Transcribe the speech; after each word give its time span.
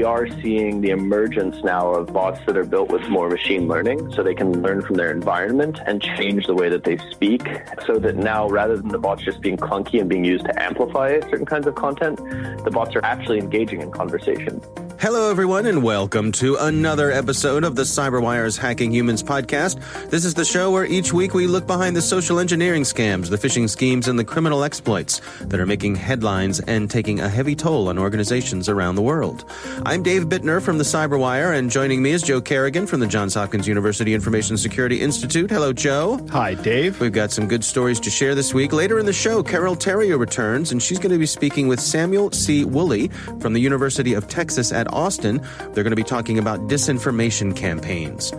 We 0.00 0.04
are 0.04 0.26
seeing 0.40 0.80
the 0.80 0.92
emergence 0.92 1.62
now 1.62 1.90
of 1.90 2.10
bots 2.10 2.40
that 2.46 2.56
are 2.56 2.64
built 2.64 2.90
with 2.90 3.06
more 3.10 3.28
machine 3.28 3.68
learning 3.68 4.14
so 4.14 4.22
they 4.22 4.34
can 4.34 4.62
learn 4.62 4.80
from 4.80 4.96
their 4.96 5.10
environment 5.10 5.78
and 5.84 6.00
change 6.00 6.46
the 6.46 6.54
way 6.54 6.70
that 6.70 6.84
they 6.84 6.96
speak 7.10 7.46
so 7.84 7.98
that 7.98 8.16
now 8.16 8.48
rather 8.48 8.78
than 8.78 8.88
the 8.88 8.98
bots 8.98 9.22
just 9.22 9.42
being 9.42 9.58
clunky 9.58 10.00
and 10.00 10.08
being 10.08 10.24
used 10.24 10.46
to 10.46 10.58
amplify 10.58 11.20
certain 11.28 11.44
kinds 11.44 11.66
of 11.66 11.74
content, 11.74 12.16
the 12.64 12.70
bots 12.70 12.96
are 12.96 13.04
actually 13.04 13.40
engaging 13.40 13.82
in 13.82 13.90
conversation. 13.92 14.62
Hello, 15.00 15.30
everyone, 15.30 15.64
and 15.64 15.82
welcome 15.82 16.30
to 16.32 16.56
another 16.56 17.10
episode 17.10 17.64
of 17.64 17.74
the 17.74 17.84
CyberWire's 17.84 18.58
Hacking 18.58 18.92
Humans 18.92 19.22
podcast. 19.22 19.80
This 20.10 20.26
is 20.26 20.34
the 20.34 20.44
show 20.44 20.70
where 20.70 20.84
each 20.84 21.10
week 21.10 21.32
we 21.32 21.46
look 21.46 21.66
behind 21.66 21.96
the 21.96 22.02
social 22.02 22.38
engineering 22.38 22.82
scams, 22.82 23.30
the 23.30 23.38
phishing 23.38 23.70
schemes, 23.70 24.08
and 24.08 24.18
the 24.18 24.24
criminal 24.26 24.62
exploits 24.62 25.22
that 25.40 25.58
are 25.58 25.64
making 25.64 25.94
headlines 25.94 26.60
and 26.60 26.90
taking 26.90 27.18
a 27.18 27.30
heavy 27.30 27.56
toll 27.56 27.88
on 27.88 27.98
organizations 27.98 28.68
around 28.68 28.96
the 28.96 29.00
world. 29.00 29.46
I'm 29.90 30.04
Dave 30.04 30.26
Bittner 30.26 30.62
from 30.62 30.78
the 30.78 30.84
CyberWire, 30.84 31.58
and 31.58 31.68
joining 31.68 32.00
me 32.00 32.12
is 32.12 32.22
Joe 32.22 32.40
Carrigan 32.40 32.86
from 32.86 33.00
the 33.00 33.08
Johns 33.08 33.34
Hopkins 33.34 33.66
University 33.66 34.14
Information 34.14 34.56
Security 34.56 35.00
Institute. 35.00 35.50
Hello, 35.50 35.72
Joe. 35.72 36.24
Hi, 36.30 36.54
Dave. 36.54 37.00
We've 37.00 37.10
got 37.10 37.32
some 37.32 37.48
good 37.48 37.64
stories 37.64 37.98
to 37.98 38.08
share 38.08 38.36
this 38.36 38.54
week. 38.54 38.72
Later 38.72 39.00
in 39.00 39.06
the 39.06 39.12
show, 39.12 39.42
Carole 39.42 39.74
Theriault 39.74 40.20
returns, 40.20 40.70
and 40.70 40.80
she's 40.80 41.00
going 41.00 41.10
to 41.10 41.18
be 41.18 41.26
speaking 41.26 41.66
with 41.66 41.80
Samuel 41.80 42.30
C. 42.30 42.64
Woolley 42.64 43.08
from 43.40 43.52
the 43.52 43.58
University 43.58 44.14
of 44.14 44.28
Texas 44.28 44.70
at 44.70 44.86
Austin. 44.92 45.44
They're 45.72 45.82
going 45.82 45.90
to 45.90 45.96
be 45.96 46.04
talking 46.04 46.38
about 46.38 46.60
disinformation 46.68 47.56
campaigns. 47.56 48.32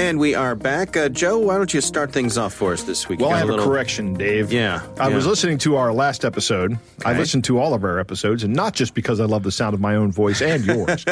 And 0.00 0.18
we 0.18 0.34
are 0.34 0.54
back. 0.54 0.96
Uh, 0.96 1.10
Joe, 1.10 1.38
why 1.38 1.58
don't 1.58 1.74
you 1.74 1.82
start 1.82 2.10
things 2.10 2.38
off 2.38 2.54
for 2.54 2.72
us 2.72 2.84
this 2.84 3.06
week? 3.06 3.20
Well, 3.20 3.28
I 3.30 3.36
have 3.38 3.48
a, 3.50 3.52
little- 3.52 3.66
correction, 3.66 4.14
Dave. 4.14 4.50
Yeah, 4.50 4.80
I 4.98 5.08
yeah. 5.08 5.14
was 5.14 5.26
listening 5.26 5.58
to 5.58 5.76
our 5.76 5.92
last 5.92 6.24
episode. 6.24 6.78
I 7.04 7.12
listened 7.16 7.44
to 7.44 7.58
all 7.58 7.74
of 7.74 7.84
our 7.84 7.98
episodes, 7.98 8.42
and 8.42 8.54
not 8.54 8.72
just 8.72 8.94
because 8.94 9.20
I 9.20 9.26
love 9.26 9.42
the 9.42 9.52
sound 9.52 9.74
of 9.74 9.80
my 9.80 9.96
own 9.96 10.10
voice 10.10 10.40
and 10.40 10.64
yours, 10.64 11.04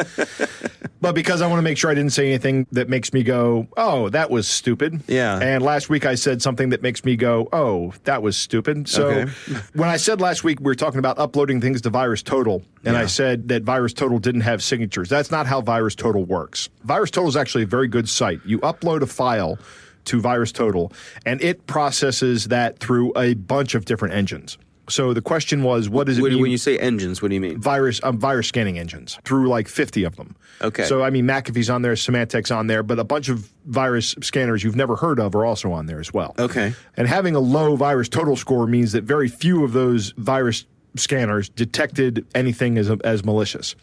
but 1.01 1.13
because 1.13 1.41
I 1.41 1.47
want 1.47 1.59
to 1.59 1.61
make 1.61 1.77
sure 1.77 1.91
I 1.91 1.93
didn't 1.93 2.13
say 2.13 2.29
anything 2.29 2.65
that 2.71 2.89
makes 2.89 3.13
me 3.13 3.21
go, 3.21 3.67
oh, 3.77 4.09
that 4.09 4.31
was 4.31 4.47
stupid. 4.47 5.01
Yeah. 5.07 5.37
And 5.39 5.63
last 5.63 5.89
week 5.89 6.07
I 6.07 6.15
said 6.15 6.41
something 6.41 6.69
that 6.69 6.81
makes 6.81 7.05
me 7.05 7.15
go, 7.15 7.47
oh, 7.53 7.93
that 8.05 8.23
was 8.23 8.37
stupid. 8.37 8.87
So 8.89 9.05
Okay. 9.09 9.31
when 9.75 9.89
I 9.89 9.97
said 9.97 10.19
last 10.19 10.43
week 10.43 10.59
we 10.59 10.65
were 10.65 10.75
talking 10.75 10.99
about 10.99 11.19
uploading 11.19 11.61
things 11.61 11.81
to 11.83 11.91
Virus 11.91 12.23
Total, 12.23 12.63
and 12.85 12.97
I 12.97 13.05
said 13.05 13.49
that 13.49 13.63
Virus 13.63 13.93
Total 13.93 14.19
didn't 14.19 14.41
have 14.41 14.63
signatures. 14.63 15.09
That's 15.09 15.31
not 15.31 15.47
how 15.47 15.61
Virus 15.61 15.95
Total 15.95 16.23
works. 16.23 16.69
Virus 16.83 17.11
Total 17.11 17.29
is 17.29 17.35
actually 17.37 17.63
a 17.63 17.67
very 17.67 17.87
good 17.87 18.07
site. 18.09 18.39
You 18.45 18.59
upload 18.59 19.01
a 19.01 19.07
file 19.07 19.57
to 20.05 20.19
Virus 20.21 20.51
Total, 20.51 20.91
and 21.25 21.41
it 21.41 21.67
processes 21.67 22.47
that 22.47 22.79
through 22.79 23.13
a 23.17 23.33
bunch 23.35 23.75
of 23.75 23.85
different 23.85 24.13
engines. 24.15 24.57
So 24.87 25.13
the 25.13 25.21
question 25.21 25.61
was, 25.61 25.87
what 25.87 26.07
does 26.07 26.17
it 26.17 26.21
When, 26.21 26.33
mean? 26.33 26.41
when 26.41 26.51
you 26.51 26.57
say 26.57 26.77
engines, 26.79 27.21
what 27.21 27.27
do 27.29 27.35
you 27.35 27.41
mean? 27.41 27.59
virus 27.61 27.99
um, 28.03 28.17
virus 28.17 28.47
scanning 28.47 28.79
engines 28.79 29.19
through 29.23 29.47
like 29.47 29.67
50 29.67 30.03
of 30.03 30.15
them. 30.15 30.35
Okay. 30.61 30.83
So 30.85 31.03
I 31.03 31.11
mean 31.11 31.25
McAfee's 31.25 31.69
on 31.69 31.83
there, 31.83 31.93
Symantec's 31.93 32.49
on 32.49 32.65
there, 32.65 32.81
but 32.81 32.97
a 32.97 33.03
bunch 33.03 33.29
of 33.29 33.51
virus 33.65 34.15
scanners 34.21 34.63
you've 34.63 34.75
never 34.75 34.95
heard 34.95 35.19
of 35.19 35.35
are 35.35 35.45
also 35.45 35.71
on 35.71 35.85
there 35.85 35.99
as 35.99 36.11
well. 36.11 36.33
Okay. 36.39 36.73
And 36.97 37.07
having 37.07 37.35
a 37.35 37.39
low 37.39 37.75
virus 37.75 38.09
total 38.09 38.35
score 38.35 38.65
means 38.65 38.93
that 38.93 39.03
very 39.03 39.27
few 39.27 39.63
of 39.63 39.73
those 39.73 40.11
virus 40.17 40.65
scanners 40.95 41.49
detected 41.49 42.25
anything 42.33 42.77
as 42.77 42.89
as 43.03 43.23
malicious. 43.23 43.75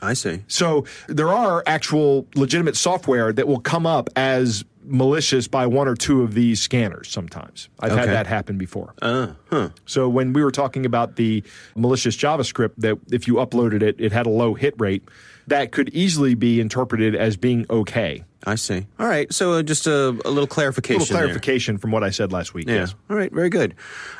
I 0.00 0.14
see. 0.14 0.44
So 0.46 0.84
there 1.08 1.28
are 1.28 1.62
actual 1.66 2.26
legitimate 2.36 2.76
software 2.76 3.32
that 3.32 3.48
will 3.48 3.60
come 3.60 3.86
up 3.86 4.08
as 4.14 4.64
malicious 4.84 5.48
by 5.48 5.66
one 5.66 5.86
or 5.86 5.94
two 5.94 6.22
of 6.22 6.34
these 6.34 6.60
scanners 6.60 7.08
sometimes. 7.08 7.68
I've 7.80 7.92
had 7.92 8.08
that 8.08 8.26
happen 8.26 8.56
before. 8.58 8.94
Uh, 9.02 9.32
huh. 9.50 9.70
So 9.86 10.08
when 10.08 10.32
we 10.32 10.42
were 10.42 10.50
talking 10.50 10.86
about 10.86 11.16
the 11.16 11.42
malicious 11.76 12.16
JavaScript 12.16 12.72
that 12.78 12.98
if 13.10 13.26
you 13.26 13.34
uploaded 13.34 13.82
it, 13.82 13.96
it 13.98 14.12
had 14.12 14.26
a 14.26 14.30
low 14.30 14.54
hit 14.54 14.74
rate, 14.78 15.02
that 15.48 15.72
could 15.72 15.88
easily 15.90 16.34
be 16.34 16.60
interpreted 16.60 17.14
as 17.14 17.36
being 17.36 17.66
okay. 17.70 18.24
I 18.46 18.54
see. 18.54 18.86
All 18.98 19.06
right. 19.08 19.30
So 19.32 19.52
uh, 19.54 19.62
just 19.62 19.86
a, 19.86 20.08
a 20.24 20.30
little 20.30 20.44
A 20.44 20.46
clarification. 20.46 21.00
little 21.00 21.16
there. 21.16 21.24
clarification 21.24 21.76
from 21.76 21.90
what 21.90 22.04
I 22.04 22.10
said 22.10 22.32
last 22.32 22.54
week. 22.54 22.68
Yeah. 22.68 22.76
Yes. 22.76 22.94
All 23.10 23.16
right. 23.16 23.32
Very 23.32 23.50
good. 23.50 23.74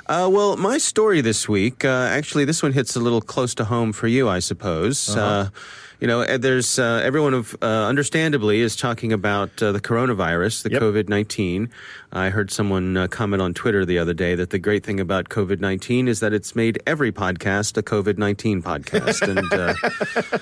Uh, 0.07 0.29
well, 0.31 0.57
my 0.57 0.77
story 0.79 1.21
this 1.21 1.49
week, 1.49 1.85
uh, 1.85 1.89
actually, 2.11 2.45
this 2.45 2.63
one 2.63 2.73
hits 2.73 2.97
a 2.97 3.01
little 3.01 3.21
close 3.21 3.55
to 3.55 3.65
home 3.65 3.93
for 3.93 4.09
you, 4.09 4.29
I 4.29 4.41
suppose. 4.41 5.09
Uh-huh. 5.17 5.51
You 6.01 6.07
know, 6.07 6.25
there's 6.39 6.79
uh, 6.79 7.01
everyone 7.05 7.35
of 7.35 7.57
uh, 7.61 7.67
understandably 7.87 8.61
is 8.61 8.77
talking 8.77 9.13
about 9.13 9.61
uh, 9.63 9.73
the 9.73 9.81
coronavirus, 9.81 10.63
the 10.63 10.71
Yep. 10.73 10.83
COVID 10.83 11.09
nineteen. 11.09 11.71
I 12.13 12.31
heard 12.31 12.51
someone 12.51 12.97
uh, 12.97 13.09
comment 13.09 13.43
on 13.43 13.53
Twitter 13.53 13.85
the 13.85 13.99
other 13.99 14.15
day 14.15 14.35
that 14.35 14.51
the 14.51 14.59
great 14.59 14.85
thing 14.85 15.01
about 15.01 15.29
COVID 15.29 15.61
nineteen 15.61 16.09
is 16.09 16.21
that 16.21 16.33
it's 16.33 16.55
made 16.55 16.81
every 16.87 17.11
podcast 17.13 17.77
a 17.77 17.83
COVID 17.83 18.17
nineteen 18.19 18.63
podcast, 18.63 19.23
and 19.29 19.53
uh, 19.53 20.39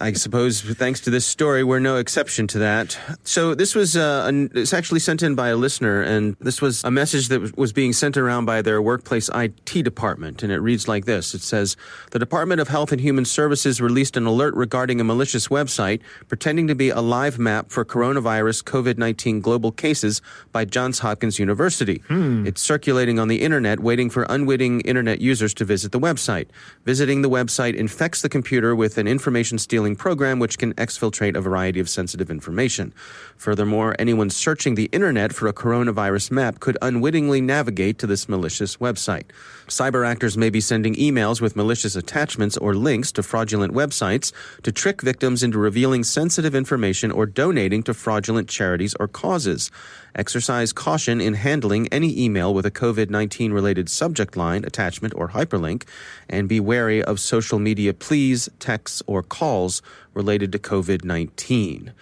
I 0.00 0.12
suppose 0.12 0.60
thanks 0.60 1.00
to 1.02 1.10
this 1.10 1.24
story, 1.24 1.62
we're 1.62 1.78
no 1.78 1.96
exception 1.96 2.46
to 2.48 2.58
that. 2.58 2.98
So 3.22 3.54
this 3.54 3.74
was 3.74 3.96
uh, 3.96 4.24
an, 4.26 4.50
it's 4.54 4.74
actually 4.74 5.00
sent 5.00 5.22
in 5.22 5.34
by 5.36 5.48
a 5.48 5.56
listener, 5.56 6.02
and 6.02 6.36
this 6.40 6.60
was 6.60 6.82
a 6.84 6.90
message 6.90 7.28
that 7.28 7.56
was 7.56 7.72
being 7.72 7.92
sent 7.92 8.16
around 8.16 8.44
by 8.44 8.60
their 8.60 8.82
workplace 8.82 9.30
IT 9.34 9.64
department, 9.84 10.42
and 10.42 10.52
it 10.52 10.58
reads 10.58 10.88
like 10.88 11.04
this: 11.04 11.32
It 11.32 11.42
says 11.42 11.76
the 12.10 12.18
Department 12.18 12.60
of 12.60 12.68
Health 12.68 12.90
and 12.92 13.00
Human 13.00 13.24
Services 13.24 13.80
released 13.80 14.16
an 14.16 14.26
alert 14.26 14.54
regarding 14.64 14.98
a 14.98 15.04
malicious 15.04 15.48
website 15.48 16.00
pretending 16.26 16.66
to 16.68 16.74
be 16.74 16.88
a 16.88 17.02
live 17.02 17.38
map 17.38 17.70
for 17.70 17.84
coronavirus 17.84 18.64
COVID-19 18.64 19.42
global 19.42 19.70
cases 19.70 20.22
by 20.52 20.64
Johns 20.64 21.00
Hopkins 21.00 21.38
University. 21.38 21.98
Hmm. 22.08 22.46
It's 22.46 22.62
circulating 22.62 23.18
on 23.18 23.28
the 23.28 23.42
internet, 23.42 23.80
waiting 23.80 24.08
for 24.08 24.22
unwitting 24.30 24.80
internet 24.80 25.20
users 25.20 25.52
to 25.54 25.66
visit 25.66 25.92
the 25.92 26.00
website. 26.00 26.46
Visiting 26.86 27.20
the 27.20 27.28
website 27.28 27.74
infects 27.74 28.22
the 28.22 28.30
computer 28.30 28.74
with 28.74 28.96
an 28.96 29.06
information 29.06 29.58
stealing 29.58 29.96
program 29.96 30.38
which 30.38 30.56
can 30.56 30.72
exfiltrate 30.74 31.36
a 31.36 31.42
variety 31.42 31.78
of 31.78 31.90
sensitive 31.90 32.30
information. 32.30 32.94
Furthermore, 33.36 33.94
anyone 33.98 34.30
searching 34.30 34.76
the 34.76 34.88
internet 34.92 35.34
for 35.34 35.46
a 35.46 35.52
coronavirus 35.52 36.30
map 36.30 36.58
could 36.60 36.78
unwittingly 36.80 37.42
navigate 37.42 37.98
to 37.98 38.06
this 38.06 38.30
malicious 38.30 38.78
website. 38.78 39.26
Cyber 39.68 40.06
actors 40.06 40.36
may 40.36 40.50
be 40.50 40.60
sending 40.60 40.94
emails 40.96 41.40
with 41.40 41.56
malicious 41.56 41.96
attachments 41.96 42.58
or 42.58 42.74
links 42.74 43.10
to 43.12 43.22
fraudulent 43.22 43.72
websites 43.72 44.30
to 44.62 44.70
trick 44.70 45.00
victims 45.00 45.42
into 45.42 45.58
revealing 45.58 46.04
sensitive 46.04 46.54
information 46.54 47.10
or 47.10 47.24
donating 47.24 47.82
to 47.84 47.94
fraudulent 47.94 48.46
charities 48.46 48.94
or 49.00 49.08
causes. 49.08 49.70
Exercise 50.14 50.74
caution 50.74 51.18
in 51.18 51.32
handling 51.32 51.88
any 51.88 52.22
email 52.22 52.52
with 52.52 52.66
a 52.66 52.70
COVID 52.70 53.08
19 53.08 53.52
related 53.52 53.88
subject 53.88 54.36
line, 54.36 54.64
attachment, 54.64 55.14
or 55.16 55.30
hyperlink, 55.30 55.84
and 56.28 56.46
be 56.46 56.60
wary 56.60 57.02
of 57.02 57.18
social 57.18 57.58
media 57.58 57.94
pleas, 57.94 58.50
texts, 58.58 59.02
or 59.06 59.22
calls 59.22 59.80
related 60.12 60.52
to 60.52 60.58
COVID 60.58 61.04
19. 61.04 61.92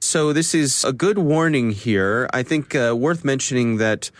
So, 0.00 0.32
this 0.32 0.54
is 0.54 0.84
a 0.84 0.92
good 0.92 1.18
warning 1.18 1.70
here. 1.72 2.28
I 2.32 2.42
think 2.42 2.74
uh, 2.74 2.94
worth 2.96 3.24
mentioning 3.24 3.76
that. 3.78 4.10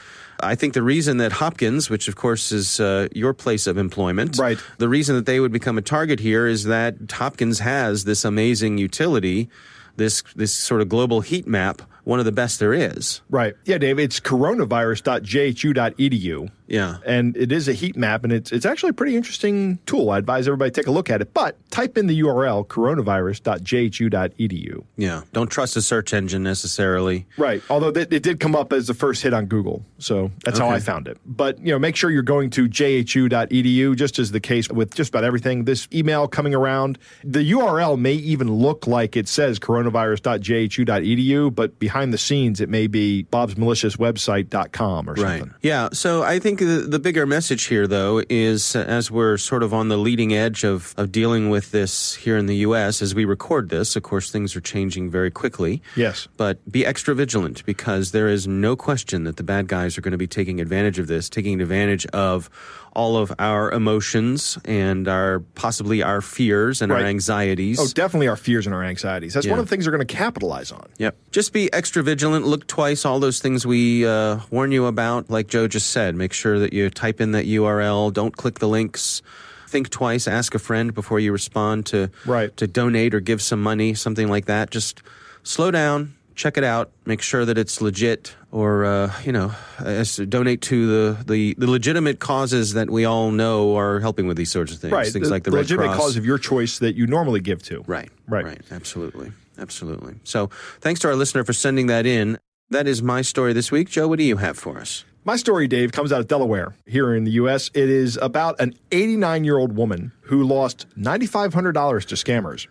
I 0.41 0.55
think 0.55 0.73
the 0.75 0.85
reason 0.85 1.17
that 1.17 1.33
Hopkins, 1.33 1.91
which 1.91 2.07
of 2.07 2.15
course 2.15 2.53
is 2.53 2.79
uh, 2.79 3.09
your 3.13 3.35
place 3.35 3.67
of 3.67 3.77
employment, 3.77 4.39
Right. 4.39 4.57
the 4.79 4.89
reason 4.89 5.17
that 5.17 5.27
they 5.27 5.41
would 5.41 5.51
become 5.51 5.77
a 5.79 5.83
target 5.83 6.21
here 6.21 6.47
is 6.47 6.63
that 6.65 6.95
Hopkins 7.11 7.59
has 7.59 8.05
this 8.05 8.25
amazing 8.25 8.79
utility, 8.79 9.49
this 9.97 10.23
this 10.37 10.53
sort 10.53 10.81
of 10.81 10.89
global 10.89 11.23
heat 11.23 11.49
map, 11.49 11.83
one 12.05 12.21
of 12.21 12.25
the 12.25 12.31
best 12.31 12.61
there 12.61 12.73
is. 12.73 13.21
Right. 13.29 13.55
Yeah, 13.65 13.79
Dave. 13.79 13.99
It's 13.99 14.21
coronavirus.jhu.edu. 14.21 16.51
Yeah. 16.69 16.99
And 17.05 17.37
it 17.37 17.51
is 17.51 17.67
a 17.69 17.73
heat 17.73 17.97
map, 17.97 18.23
and 18.25 18.33
it's 18.33 18.53
it's 18.53 18.67
actually 18.67 18.91
a 18.91 18.95
pretty 18.95 19.17
interesting 19.17 19.79
tool. 19.87 20.11
I 20.11 20.19
advise 20.19 20.47
everybody 20.47 20.71
to 20.71 20.81
take 20.81 20.87
a 20.87 20.91
look 20.91 21.09
at 21.11 21.21
it. 21.21 21.35
But 21.35 21.57
type 21.71 21.99
in 21.99 22.07
the 22.07 22.21
URL 22.21 22.67
coronavirus.jhu.edu. 22.67 24.85
Yeah. 24.97 25.23
Don't 25.33 25.51
trust 25.51 25.77
a 25.77 25.83
search 25.83 26.15
engine 26.15 26.43
necessarily. 26.43 27.27
Right. 27.37 27.63
Although 27.71 27.89
it, 27.89 28.13
it 28.13 28.23
did 28.23 28.41
come 28.41 28.55
up 28.55 28.73
as 28.73 28.87
the 28.87 28.95
first 28.95 29.23
hit 29.23 29.35
on 29.35 29.47
Google, 29.47 29.85
so 29.99 30.31
that's 30.45 30.59
how 30.59 30.69
I 30.69 30.81
found 30.81 31.09
it. 31.09 31.19
But 31.25 31.59
you 31.59 31.73
know, 31.73 31.79
make 31.79 31.97
sure 31.97 32.11
you're 32.11 32.23
going 32.23 32.51
to 32.51 32.69
jhu.edu, 32.69 33.97
just 33.97 34.19
as 34.19 34.33
the 34.33 34.41
case 34.41 34.71
with 34.71 34.95
just 34.95 35.09
about 35.11 35.25
everything. 35.25 35.65
This 35.65 35.89
email 35.93 36.29
coming 36.29 36.55
around, 36.55 36.99
the 37.25 37.51
URL 37.53 37.99
may 37.99 38.15
even 38.15 38.53
look 38.53 38.87
like 38.87 39.17
it 39.17 39.29
says 39.29 39.59
coronavirus.jhu.edu, 39.59 41.55
but 41.55 41.79
behind 41.79 42.13
the 42.13 42.19
scenes, 42.19 42.61
it 42.61 42.69
may 42.69 42.87
be 42.87 43.23
Bob's 43.25 43.57
malicious 43.57 43.79
bobsmaliciouswebsite.com 43.79 45.11
or 45.11 45.17
something. 45.17 45.49
Right. 45.49 45.57
Yeah. 45.63 45.89
So 45.93 46.23
I 46.23 46.39
think 46.39 46.58
think 46.59 46.83
the, 46.83 46.89
the 46.89 46.99
bigger 46.99 47.27
message 47.27 47.65
here, 47.65 47.87
though, 47.87 48.23
is 48.29 48.75
uh, 48.75 48.81
as 48.81 49.11
we're 49.11 49.37
sort 49.37 49.63
of 49.63 49.73
on 49.73 49.89
the 49.89 49.97
leading 49.97 50.35
edge 50.35 50.65
of, 50.65 50.95
of 50.97 51.13
dealing 51.13 51.51
with 51.51 51.71
this 51.71 52.15
here 52.15 52.37
in 52.37 52.47
the 52.47 52.57
U.S., 52.57 53.01
as 53.01 53.15
we 53.15 53.25
record 53.25 53.69
this, 53.69 53.97
of 53.97 54.03
course, 54.03 54.31
things 54.31 54.57
are 54.57 54.61
changing 54.61 55.11
very 55.11 55.31
quickly. 55.31 55.83
Yes. 55.97 56.29
But 56.37 56.71
be 56.71 56.85
extra 56.85 57.15
vigilant 57.15 57.65
because 57.65 58.13
there 58.13 58.29
is 58.29 58.47
no 58.47 58.77
question 58.77 59.25
that 59.25 59.37
the 59.37 59.43
bad 59.43 59.69
guys 59.69 59.97
are 59.97 60.01
going 60.01 60.13
to 60.13 60.19
be 60.19 60.27
taking 60.27 60.61
advantage 60.61 60.99
of 60.99 61.07
this, 61.07 61.29
taking 61.29 61.61
advantage 61.61 62.07
of 62.07 62.51
all 62.99 63.17
of 63.17 63.33
our 63.39 63.71
emotions 63.71 64.59
and 64.65 65.07
our 65.07 65.39
possibly 65.55 66.03
our 66.03 66.21
fears 66.21 66.83
and 66.83 66.91
Right. 66.93 67.03
our 67.03 67.09
anxieties. 67.09 67.79
Oh, 67.79 67.87
definitely 67.95 68.27
our 68.27 68.37
fears 68.37 68.67
and 68.67 68.75
our 68.75 68.83
anxieties. 68.83 69.35
That's 69.35 69.47
one 69.47 69.61
of 69.61 69.65
the 69.67 69.71
things 69.71 69.85
they're 69.85 69.93
going 69.97 70.05
to 70.05 70.15
capitalize 70.15 70.73
on. 70.73 70.89
Yep. 70.99 71.17
Just 71.31 71.53
be 71.53 71.73
extra 71.73 72.03
vigilant. 72.03 72.45
Look 72.45 72.67
twice. 72.67 73.05
All 73.05 73.21
those 73.21 73.39
things 73.39 73.65
we 73.65 74.05
uh, 74.05 74.41
warn 74.51 74.73
you 74.73 74.87
about, 74.87 75.31
like 75.31 75.47
Joe 75.47 75.69
just 75.69 75.91
said. 75.91 76.17
Make 76.17 76.33
sure 76.33 76.59
that 76.59 76.73
you 76.73 76.91
type 76.91 77.21
in 77.21 77.31
that 77.33 77.47
URL. 77.47 78.13
Don't 78.13 78.37
click 78.37 78.59
the 78.59 78.69
links. 78.69 79.23
Think 79.69 79.91
twice. 79.91 80.27
Ask 80.27 80.57
a 80.57 80.59
friend 80.59 80.93
before 80.93 81.21
you 81.21 81.31
respond 81.31 81.87
to 81.87 82.11
Right. 82.27 82.57
to 82.57 82.67
donate 82.67 83.15
or 83.15 83.21
give 83.21 83.41
some 83.41 83.63
money, 83.63 83.95
something 83.95 84.27
like 84.29 84.47
that. 84.47 84.71
Just 84.73 85.03
slow 85.45 85.71
down. 85.71 86.15
Check 86.39 86.57
it 86.57 86.63
out. 86.63 86.93
Make 87.05 87.21
sure 87.21 87.45
that 87.45 87.59
it's 87.59 87.81
legit, 87.83 88.33
or 88.53 88.85
uh, 88.85 89.13
you 89.25 89.33
know, 89.33 89.53
as 89.81 90.19
donate 90.19 90.63
to 90.63 90.87
the, 90.87 91.25
the 91.25 91.55
the 91.59 91.69
legitimate 91.69 92.21
causes 92.21 92.75
that 92.75 92.89
we 92.89 93.05
all 93.05 93.33
know 93.33 93.77
are 93.77 93.99
helping 93.99 94.29
with 94.29 94.37
these 94.37 94.53
sorts 94.53 94.73
of 94.73 94.79
things. 94.79 94.93
Right. 94.93 95.09
Things 95.09 95.33
like 95.33 95.43
the, 95.43 95.51
Red 95.51 95.63
legitimate 95.63 95.97
cause 95.97 96.17
of 96.17 96.25
your 96.25 96.39
choice 96.39 96.79
that 96.79 96.95
you 96.95 97.09
normally 97.09 97.41
give 97.41 97.61
to. 97.65 97.83
Right. 97.89 98.09
Right. 98.29 98.45
Right. 98.45 98.61
Absolutely. 98.71 99.33
Absolutely. 99.59 100.15
So 100.23 100.49
thanks 100.81 101.01
to 101.01 101.09
our 101.09 101.17
listener 101.17 101.43
for 101.43 101.53
sending 101.53 101.89
that 101.89 102.07
in. 102.07 102.39
That 102.71 102.87
is 102.87 103.03
my 103.03 103.23
story 103.23 103.53
this 103.53 103.73
week. 103.73 103.89
Joe, 103.89 104.07
what 104.07 104.21
do 104.21 104.25
you 104.25 104.37
have 104.37 104.57
for 104.57 104.79
us? 104.79 105.05
My 105.25 105.35
story, 105.35 105.67
Dave, 105.67 105.91
comes 105.91 106.13
out 106.13 106.21
of 106.21 106.29
Delaware 106.29 106.77
here 106.87 107.15
in 107.17 107.25
the 107.25 107.33
U.S. 107.33 107.69
It 107.75 107.91
is 107.91 108.17
about 108.23 108.61
an 108.61 108.75
89 108.93 109.43
year 109.43 109.59
old 109.59 109.75
woman 109.75 110.13
who 110.21 110.45
lost 110.45 110.87
$9,500 110.97 112.05
to 112.07 112.15
scammers. 112.15 112.69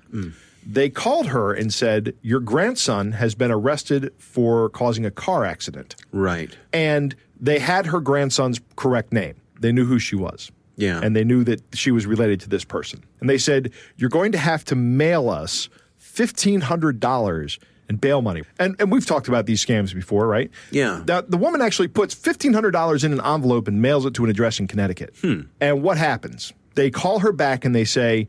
They 0.70 0.90
called 0.90 1.28
her 1.28 1.54
and 1.54 1.74
said, 1.74 2.14
Your 2.22 2.42
grandson 2.42 3.14
has 3.14 3.36
been 3.36 3.52
arrested 3.52 4.14
for 4.18 4.70
causing 4.70 5.06
a 5.06 5.12
car 5.12 5.46
accident. 5.46 5.96
Right. 6.12 6.56
And 6.74 7.16
they 7.40 7.60
had 7.60 7.86
her 7.86 8.02
grandson's 8.02 8.60
correct 8.76 9.14
name. 9.14 9.36
They 9.62 9.72
knew 9.72 9.86
who 9.86 9.98
she 9.98 10.18
was. 10.18 10.52
Yeah. 10.76 11.00
And 11.02 11.16
they 11.16 11.24
knew 11.24 11.46
that 11.46 11.62
she 11.74 11.90
was 11.90 12.06
related 12.06 12.42
to 12.42 12.50
this 12.50 12.66
person. 12.66 13.02
And 13.22 13.30
they 13.30 13.38
said, 13.38 13.72
You're 13.96 14.10
going 14.10 14.34
to 14.34 14.38
have 14.38 14.66
to 14.66 14.76
mail 14.76 15.30
us 15.30 15.70
$1,500 16.02 17.60
in 17.90 17.96
bail 17.96 18.22
money. 18.22 18.44
And, 18.60 18.76
and 18.80 18.92
we've 18.92 19.06
talked 19.06 19.30
about 19.30 19.46
these 19.46 19.66
scams 19.66 19.94
before, 19.94 20.28
right? 20.28 20.52
Yeah. 20.72 21.02
Now, 21.08 21.22
the 21.22 21.38
woman 21.38 21.62
actually 21.62 21.88
puts 21.88 22.14
$1,500 22.14 23.04
in 23.06 23.14
an 23.14 23.22
envelope 23.22 23.70
and 23.70 23.82
mails 23.82 24.06
it 24.06 24.14
to 24.16 24.26
an 24.26 24.30
address 24.30 24.60
in 24.60 24.68
Connecticut. 24.68 25.16
Hmm. 25.22 25.42
And 25.62 25.82
what 25.82 25.98
happens? 25.98 26.52
They 26.76 26.92
call 26.92 27.20
her 27.20 27.32
back 27.32 27.64
and 27.64 27.74
they 27.74 27.86
say, 27.86 28.28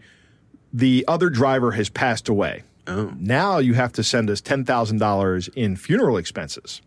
The 0.72 1.04
other 1.08 1.30
driver 1.30 1.72
has 1.72 1.88
passed 1.88 2.28
away. 2.28 2.62
Oh. 2.86 3.12
Now 3.18 3.58
you 3.58 3.74
have 3.74 3.92
to 3.94 4.04
send 4.04 4.30
us 4.30 4.40
$10,000 4.40 5.48
in 5.54 5.76
funeral 5.76 6.16
expenses. 6.16 6.80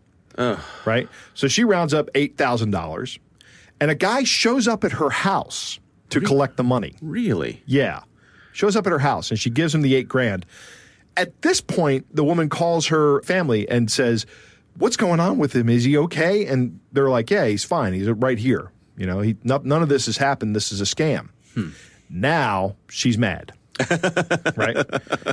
Right? 0.84 1.08
So 1.34 1.48
she 1.48 1.64
rounds 1.64 1.94
up 1.94 2.08
$8,000. 2.14 3.18
And 3.80 3.90
a 3.90 3.94
guy 3.94 4.24
shows 4.24 4.68
up 4.68 4.84
at 4.84 4.92
her 4.92 5.10
house 5.10 5.78
to 6.10 6.20
collect 6.20 6.56
the 6.56 6.64
money. 6.64 6.94
Really? 7.00 7.62
Yeah. 7.66 8.02
Shows 8.52 8.76
up 8.76 8.86
at 8.86 8.92
her 8.92 8.98
house 8.98 9.30
and 9.30 9.38
she 9.40 9.50
gives 9.50 9.74
him 9.74 9.82
the 9.82 9.94
eight 9.94 10.08
grand. 10.08 10.46
At 11.16 11.42
this 11.42 11.60
point, 11.60 12.06
the 12.14 12.24
woman 12.24 12.48
calls 12.48 12.86
her 12.88 13.22
family 13.22 13.68
and 13.68 13.90
says, 13.90 14.26
What's 14.78 14.96
going 14.96 15.20
on 15.20 15.36
with 15.36 15.54
him? 15.54 15.68
Is 15.68 15.84
he 15.84 15.98
okay? 15.98 16.46
And 16.46 16.80
they're 16.92 17.10
like, 17.10 17.30
Yeah, 17.30 17.46
he's 17.46 17.64
fine. 17.64 17.92
He's 17.92 18.08
right 18.08 18.38
here. 18.38 18.70
You 18.96 19.06
know, 19.06 19.20
he, 19.20 19.36
no, 19.42 19.58
none 19.64 19.82
of 19.82 19.88
this 19.88 20.06
has 20.06 20.16
happened. 20.16 20.54
This 20.54 20.70
is 20.72 20.80
a 20.80 20.84
scam. 20.84 21.28
Hmm. 21.54 21.70
Now 22.08 22.76
she's 22.88 23.18
mad. 23.18 23.52
Right? 24.56 24.76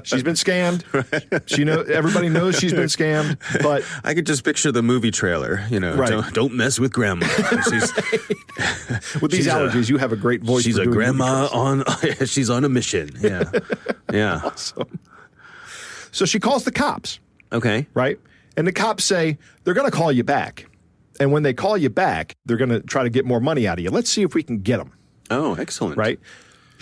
She's 0.04 0.24
been 0.24 0.36
scammed. 0.36 0.84
She 1.48 1.64
know 1.64 1.82
everybody 1.82 2.30
knows 2.30 2.58
she's 2.58 2.74
been 2.74 2.86
scammed, 2.88 3.38
but 3.62 3.84
I 4.04 4.14
could 4.14 4.26
just 4.26 4.44
picture 4.44 4.72
the 4.72 4.82
movie 4.82 5.12
trailer. 5.12 5.66
You 5.70 5.80
know, 5.80 5.96
Right. 5.96 6.10
don't, 6.10 6.34
don't 6.34 6.54
mess 6.54 6.80
with 6.80 6.92
grandma. 6.94 7.28
With 9.22 9.32
these 9.32 9.40
She's 9.40 9.48
a- 9.48 9.52
allergies, 9.52 9.90
you 9.90 9.98
have 9.98 10.12
a 10.12 10.16
great 10.16 10.42
voice. 10.44 10.64
she's 10.64 10.78
a 10.78 10.86
grandma 10.86 11.48
on. 11.52 11.84
she's 12.26 12.50
on 12.50 12.64
a 12.66 12.70
mission. 12.70 13.10
Yeah. 13.20 13.50
Yeah. 14.12 14.42
Awesome. 14.44 15.00
So 16.12 16.26
she 16.26 16.40
calls 16.40 16.64
the 16.66 16.72
cops. 16.72 17.20
Okay. 17.52 17.88
right? 17.94 18.20
And 18.58 18.68
the 18.68 18.72
cops 18.72 19.04
say 19.06 19.38
they're 19.64 19.74
going 19.74 19.90
to 19.90 19.96
call 19.96 20.12
you 20.12 20.24
back. 20.24 20.66
And 21.20 21.32
when 21.32 21.44
they 21.44 21.54
call 21.54 21.78
you 21.78 21.90
back, 21.90 22.36
they're 22.46 22.58
going 22.58 22.70
to 22.70 22.80
try 22.82 23.04
to 23.04 23.10
get 23.10 23.26
more 23.26 23.40
money 23.40 23.68
out 23.68 23.78
of 23.80 23.84
you. 23.84 23.90
Let's 23.92 24.10
see 24.10 24.22
if 24.24 24.34
we 24.34 24.44
can 24.44 24.60
get 24.60 24.78
them, 24.78 24.92
Oh, 25.30 25.56
excellent. 25.56 25.98
right? 25.98 26.20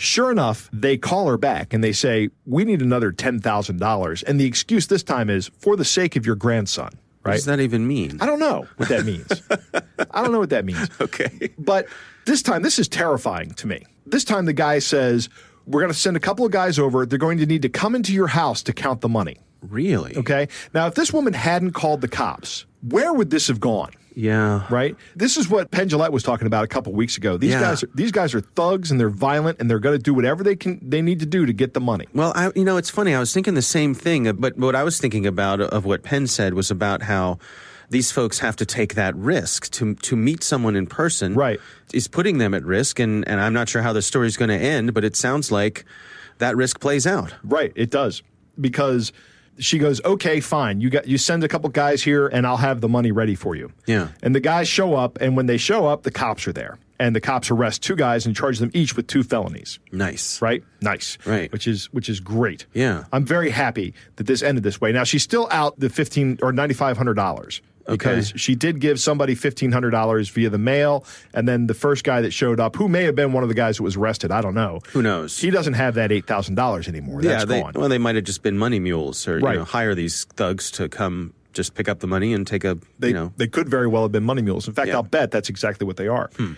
Sure 0.00 0.30
enough, 0.30 0.70
they 0.72 0.96
call 0.96 1.26
her 1.26 1.36
back 1.36 1.74
and 1.74 1.82
they 1.82 1.92
say, 1.92 2.30
We 2.46 2.64
need 2.64 2.80
another 2.82 3.10
$10,000. 3.12 4.22
And 4.26 4.40
the 4.40 4.44
excuse 4.46 4.86
this 4.86 5.02
time 5.02 5.28
is 5.28 5.50
for 5.58 5.76
the 5.76 5.84
sake 5.84 6.14
of 6.14 6.24
your 6.24 6.36
grandson, 6.36 6.90
What 7.22 7.30
right? 7.30 7.34
does 7.34 7.46
that 7.46 7.58
even 7.58 7.86
mean? 7.86 8.16
I 8.20 8.26
don't 8.26 8.38
know 8.38 8.66
what 8.76 8.88
that 8.90 9.04
means. 9.04 9.28
I 10.12 10.22
don't 10.22 10.30
know 10.30 10.38
what 10.38 10.50
that 10.50 10.64
means. 10.64 10.88
Okay. 11.00 11.50
But 11.58 11.86
this 12.26 12.42
time, 12.42 12.62
this 12.62 12.78
is 12.78 12.86
terrifying 12.88 13.50
to 13.54 13.66
me. 13.66 13.84
This 14.06 14.22
time, 14.22 14.44
the 14.44 14.52
guy 14.52 14.78
says, 14.78 15.28
We're 15.66 15.80
going 15.80 15.92
to 15.92 15.98
send 15.98 16.16
a 16.16 16.20
couple 16.20 16.46
of 16.46 16.52
guys 16.52 16.78
over. 16.78 17.04
They're 17.04 17.18
going 17.18 17.38
to 17.38 17.46
need 17.46 17.62
to 17.62 17.68
come 17.68 17.96
into 17.96 18.12
your 18.14 18.28
house 18.28 18.62
to 18.62 18.72
count 18.72 19.00
the 19.00 19.08
money. 19.08 19.38
Really? 19.62 20.16
Okay. 20.16 20.46
Now, 20.74 20.86
if 20.86 20.94
this 20.94 21.12
woman 21.12 21.32
hadn't 21.32 21.72
called 21.72 22.02
the 22.02 22.08
cops, 22.08 22.66
where 22.82 23.12
would 23.12 23.30
this 23.30 23.48
have 23.48 23.58
gone? 23.58 23.90
Yeah. 24.18 24.64
Right. 24.68 24.96
This 25.14 25.36
is 25.36 25.48
what 25.48 25.70
Penn 25.70 25.88
Jillette 25.88 26.10
was 26.10 26.24
talking 26.24 26.48
about 26.48 26.64
a 26.64 26.66
couple 26.66 26.92
weeks 26.92 27.16
ago. 27.16 27.36
These 27.36 27.52
Yeah. 27.52 27.60
guys, 27.60 27.84
are, 27.84 27.90
these 27.94 28.10
guys 28.10 28.34
are 28.34 28.40
thugs 28.40 28.90
and 28.90 28.98
they're 28.98 29.08
violent 29.08 29.60
and 29.60 29.70
they're 29.70 29.78
going 29.78 29.96
to 29.96 30.02
do 30.02 30.12
whatever 30.12 30.42
they 30.42 30.56
can, 30.56 30.80
they 30.82 31.02
need 31.02 31.20
to 31.20 31.26
do 31.26 31.46
to 31.46 31.52
get 31.52 31.72
the 31.72 31.80
money. 31.80 32.06
Well, 32.12 32.32
I, 32.34 32.50
you 32.56 32.64
know, 32.64 32.78
it's 32.78 32.90
funny. 32.90 33.14
I 33.14 33.20
was 33.20 33.32
thinking 33.32 33.54
the 33.54 33.62
same 33.62 33.94
thing, 33.94 34.26
uh, 34.26 34.32
but 34.32 34.56
what 34.58 34.74
I 34.74 34.82
was 34.82 34.98
thinking 34.98 35.24
about 35.24 35.60
uh, 35.60 35.66
of 35.68 35.84
what 35.84 36.02
Penn 36.02 36.26
said 36.26 36.54
was 36.54 36.68
about 36.68 37.02
how 37.02 37.38
these 37.90 38.10
folks 38.10 38.40
have 38.40 38.56
to 38.56 38.66
take 38.66 38.94
that 38.96 39.14
risk 39.16 39.70
to 39.70 39.94
to 39.94 40.16
meet 40.16 40.42
someone 40.42 40.74
in 40.74 40.86
person. 40.86 41.34
Right. 41.34 41.60
Is 41.94 42.08
putting 42.08 42.38
them 42.38 42.54
at 42.54 42.64
risk, 42.64 42.98
and 42.98 43.26
and 43.28 43.40
I'm 43.40 43.52
not 43.54 43.68
sure 43.68 43.82
how 43.82 43.92
the 43.92 44.02
story's 44.02 44.36
going 44.36 44.50
to 44.50 44.58
end, 44.58 44.94
but 44.94 45.04
it 45.04 45.14
sounds 45.16 45.52
like 45.52 45.84
that 46.38 46.56
risk 46.56 46.80
plays 46.80 47.06
out. 47.06 47.34
Right. 47.44 47.72
It 47.76 47.90
does 47.90 48.22
because 48.60 49.12
she 49.58 49.78
goes, 49.78 50.02
okay, 50.04 50.40
fine. 50.40 50.80
You 50.80 50.90
got 50.90 51.06
you 51.06 51.18
send 51.18 51.44
a 51.44 51.48
couple 51.48 51.68
guys 51.70 52.02
here 52.02 52.26
and 52.28 52.46
I'll 52.46 52.56
have 52.58 52.80
the 52.80 52.88
money 52.88 53.12
ready 53.12 53.34
for 53.34 53.54
you. 53.54 53.72
Yeah. 53.86 54.08
And 54.22 54.34
the 54.34 54.40
guys 54.40 54.68
show 54.68 54.94
up, 54.94 55.18
and 55.20 55.36
when 55.36 55.46
they 55.46 55.56
show 55.56 55.86
up, 55.86 56.02
the 56.02 56.10
cops 56.10 56.46
are 56.46 56.52
there, 56.52 56.78
and 56.98 57.14
the 57.14 57.20
cops 57.20 57.50
arrest 57.50 57.82
two 57.82 57.96
guys 57.96 58.26
and 58.26 58.34
charge 58.36 58.58
them 58.58 58.70
each 58.74 58.96
with 58.96 59.06
two 59.06 59.22
felonies. 59.22 59.78
Nice. 59.92 60.40
right? 60.42 60.62
Nice, 60.80 61.18
Right. 61.26 61.50
Which 61.52 61.66
is 61.66 61.86
which 61.86 62.08
is 62.08 62.20
great. 62.20 62.66
Yeah. 62.74 63.04
I'm 63.12 63.24
very 63.24 63.50
happy 63.50 63.94
that 64.16 64.26
this 64.26 64.42
ended 64.42 64.62
this 64.64 64.80
way. 64.80 64.92
Now 64.92 65.04
she's 65.04 65.22
still 65.22 65.48
out 65.50 65.78
the 65.80 65.88
fifteen 65.90 66.38
or 66.42 66.52
ninety 66.52 66.74
five 66.74 66.96
hundred 66.96 67.14
dollars 67.14 67.60
because 67.88 68.30
Okay. 68.30 68.38
she 68.38 68.54
did 68.54 68.80
give 68.80 69.00
somebody 69.00 69.34
fifteen 69.34 69.72
hundred 69.72 69.90
dollars 69.90 70.28
via 70.28 70.50
the 70.50 70.58
mail, 70.58 71.04
and 71.34 71.48
then 71.48 71.66
the 71.66 71.74
first 71.74 72.04
guy 72.04 72.20
that 72.20 72.32
showed 72.32 72.60
up, 72.60 72.76
who 72.76 72.88
may 72.88 73.04
have 73.04 73.14
been 73.14 73.32
one 73.32 73.42
of 73.42 73.48
the 73.48 73.54
guys 73.54 73.78
that 73.78 73.82
was 73.82 73.96
arrested, 73.96 74.30
I 74.30 74.40
don't 74.40 74.54
know. 74.54 74.80
Who 74.92 75.02
knows? 75.02 75.38
He 75.38 75.50
doesn't 75.50 75.74
have 75.74 75.94
that 75.94 76.12
eight 76.12 76.26
thousand 76.26 76.54
dollars 76.54 76.86
anymore. 76.88 77.22
That's 77.22 77.42
yeah. 77.42 77.44
They, 77.46 77.60
gone. 77.62 77.72
well, 77.74 77.88
they 77.88 77.98
might 77.98 78.14
have 78.14 78.24
just 78.24 78.42
been 78.42 78.58
money 78.58 78.78
mules, 78.80 79.26
or 79.26 79.38
Right. 79.40 79.52
you 79.54 79.58
know, 79.60 79.64
hire 79.64 79.94
these 79.94 80.24
thugs 80.24 80.70
to 80.72 80.88
come 80.88 81.32
just 81.54 81.74
pick 81.74 81.88
up 81.88 81.98
the 82.00 82.06
money 82.06 82.34
and 82.34 82.46
take 82.46 82.62
a 82.62 82.78
They, 83.00 83.08
you 83.08 83.14
know. 83.14 83.32
they 83.36 83.48
could 83.48 83.68
very 83.68 83.88
well 83.88 84.02
have 84.02 84.12
been 84.12 84.22
money 84.22 84.42
mules. 84.42 84.68
In 84.68 84.74
fact, 84.74 84.88
Yeah. 84.88 84.94
I'll 84.96 85.02
bet 85.02 85.30
that's 85.30 85.48
exactly 85.48 85.86
what 85.86 85.96
they 85.96 86.06
are. 86.06 86.30
Hmm. 86.36 86.52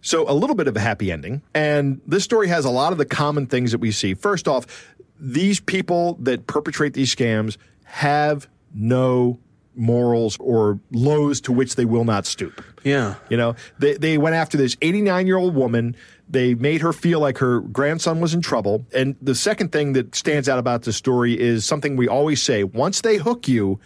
So, 0.00 0.30
a 0.30 0.34
little 0.34 0.54
bit 0.54 0.68
of 0.68 0.76
a 0.76 0.80
happy 0.80 1.10
ending. 1.10 1.40
And 1.54 2.00
this 2.06 2.24
story 2.24 2.46
has 2.48 2.66
a 2.66 2.70
lot 2.70 2.92
of 2.92 2.98
the 2.98 3.06
common 3.06 3.46
things 3.46 3.72
that 3.72 3.78
we 3.78 3.90
see. 3.90 4.12
First 4.12 4.46
off, 4.46 4.66
these 5.18 5.60
people 5.60 6.18
that 6.20 6.46
perpetrate 6.46 6.92
these 6.92 7.12
scams 7.12 7.56
have 7.84 8.46
no 8.74 9.38
morals 9.76 10.36
or 10.40 10.78
lows 10.92 11.40
to 11.42 11.52
which 11.52 11.76
they 11.76 11.84
will 11.84 12.04
not 12.04 12.26
stoop. 12.26 12.64
Yeah. 12.84 13.14
You 13.28 13.36
know, 13.36 13.56
they, 13.78 13.94
they 13.94 14.18
went 14.18 14.36
after 14.36 14.56
this 14.56 14.76
89 14.82 15.26
year 15.26 15.36
old 15.36 15.54
woman. 15.54 15.96
They 16.28 16.54
made 16.54 16.80
her 16.80 16.92
feel 16.92 17.20
like 17.20 17.38
her 17.38 17.60
grandson 17.60 18.20
was 18.20 18.34
in 18.34 18.40
trouble. 18.40 18.86
And 18.94 19.16
the 19.20 19.34
second 19.34 19.72
thing 19.72 19.92
that 19.94 20.14
stands 20.14 20.48
out 20.48 20.58
about 20.58 20.82
this 20.82 20.96
story 20.96 21.38
is 21.38 21.64
something 21.64 21.96
we 21.96 22.08
always 22.08 22.42
say 22.42 22.64
once 22.64 23.00
they 23.02 23.16
hook 23.16 23.48
you, 23.48 23.78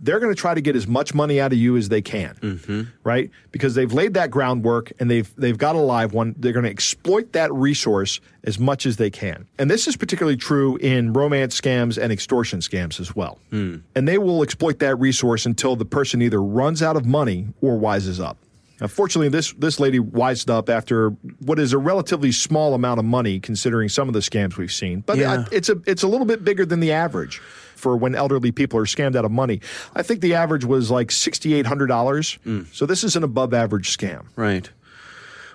they're 0.00 0.20
going 0.20 0.34
to 0.34 0.40
try 0.40 0.54
to 0.54 0.60
get 0.60 0.76
as 0.76 0.86
much 0.86 1.14
money 1.14 1.40
out 1.40 1.52
of 1.52 1.58
you 1.58 1.76
as 1.76 1.88
they 1.88 2.02
can, 2.02 2.34
mm-hmm. 2.36 2.82
right? 3.02 3.30
Because 3.52 3.74
they've 3.74 3.92
laid 3.92 4.14
that 4.14 4.30
groundwork 4.30 4.92
and 4.98 5.10
they've 5.10 5.32
they've 5.36 5.58
got 5.58 5.76
a 5.76 5.80
live 5.80 6.12
one. 6.12 6.34
They're 6.38 6.52
going 6.52 6.64
to 6.64 6.70
exploit 6.70 7.32
that 7.32 7.52
resource 7.52 8.20
as 8.44 8.58
much 8.58 8.86
as 8.86 8.96
they 8.96 9.10
can, 9.10 9.46
and 9.58 9.70
this 9.70 9.88
is 9.88 9.96
particularly 9.96 10.36
true 10.36 10.76
in 10.76 11.12
romance 11.12 11.60
scams 11.60 12.00
and 12.00 12.12
extortion 12.12 12.60
scams 12.60 13.00
as 13.00 13.14
well. 13.16 13.38
Hmm. 13.50 13.78
And 13.94 14.06
they 14.06 14.18
will 14.18 14.42
exploit 14.42 14.78
that 14.80 14.96
resource 14.96 15.46
until 15.46 15.76
the 15.76 15.84
person 15.84 16.22
either 16.22 16.42
runs 16.42 16.82
out 16.82 16.96
of 16.96 17.06
money 17.06 17.48
or 17.60 17.78
wises 17.78 18.22
up. 18.22 18.38
Unfortunately, 18.84 19.28
this 19.28 19.52
this 19.54 19.80
lady 19.80 19.98
wised 19.98 20.48
up 20.50 20.68
after 20.70 21.10
what 21.40 21.58
is 21.58 21.72
a 21.72 21.78
relatively 21.78 22.30
small 22.32 22.74
amount 22.74 23.00
of 23.00 23.04
money, 23.04 23.40
considering 23.40 23.88
some 23.88 24.06
of 24.08 24.14
the 24.14 24.20
scams 24.20 24.56
we've 24.56 24.72
seen. 24.72 25.00
But 25.04 25.18
Yeah. 25.18 25.32
I- 25.40 25.46
it's 25.50 25.68
a 25.68 25.76
it's 25.86 26.02
a 26.04 26.08
little 26.08 26.26
bit 26.26 26.44
bigger 26.44 26.64
than 26.64 26.78
the 26.80 26.92
average 26.92 27.40
for 27.74 27.96
when 27.96 28.14
elderly 28.14 28.52
people 28.52 28.78
are 28.78 28.84
scammed 28.86 29.16
out 29.16 29.24
of 29.24 29.32
money. 29.32 29.60
I 29.96 30.02
think 30.02 30.20
the 30.20 30.34
average 30.34 30.64
was 30.64 30.90
like 30.90 31.10
sixty 31.10 31.52
eight 31.54 31.66
hundred 31.66 31.88
dollars. 31.88 32.38
So 32.72 32.86
this 32.86 33.02
is 33.02 33.16
an 33.16 33.24
above 33.24 33.52
average 33.52 33.96
scam. 33.96 34.22
Right. 34.36 34.70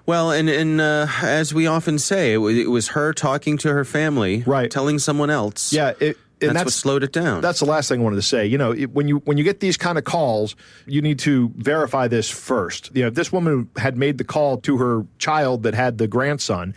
Well, 0.06 0.32
and 0.32 0.50
and 0.50 0.82
uh, 0.82 1.08
as 1.22 1.54
we 1.54 1.68
often 1.68 2.00
say, 2.00 2.34
it 2.34 2.70
was 2.70 2.90
her 2.90 3.14
talking 3.14 3.58
to 3.60 3.70
her 3.74 3.86
family, 3.86 4.44
Right. 4.46 4.72
telling 4.72 4.98
someone 4.98 5.30
else. 5.30 5.72
Yeah, 5.72 5.94
it, 6.00 6.18
and 6.42 6.56
that's, 6.56 6.66
what 6.66 6.74
slowed 6.74 7.04
it 7.04 7.12
down. 7.12 7.42
That's 7.42 7.60
the 7.60 7.66
last 7.66 7.90
thing 7.90 8.02
I 8.02 8.04
wanted 8.04 8.18
to 8.18 8.22
say. 8.22 8.46
You 8.46 8.58
know, 8.58 8.72
it, 8.72 8.92
when 8.92 9.08
you 9.08 9.18
when 9.26 9.38
you 9.38 9.44
get 9.44 9.60
these 9.60 9.78
kind 9.78 9.98
of 9.98 10.04
calls, 10.04 10.56
you 10.86 11.02
need 11.02 11.20
to 11.20 11.52
verify 11.56 12.08
this 12.08 12.30
first. 12.30 12.92
You 12.94 13.02
know, 13.02 13.08
if 13.10 13.14
this 13.14 13.32
woman 13.32 13.70
had 13.78 13.98
made 13.98 14.18
the 14.18 14.24
call 14.24 14.58
to 14.60 14.78
her 14.78 15.06
child 15.18 15.64
that 15.64 15.74
had 15.74 15.98
the 15.98 16.08
grandson 16.08 16.74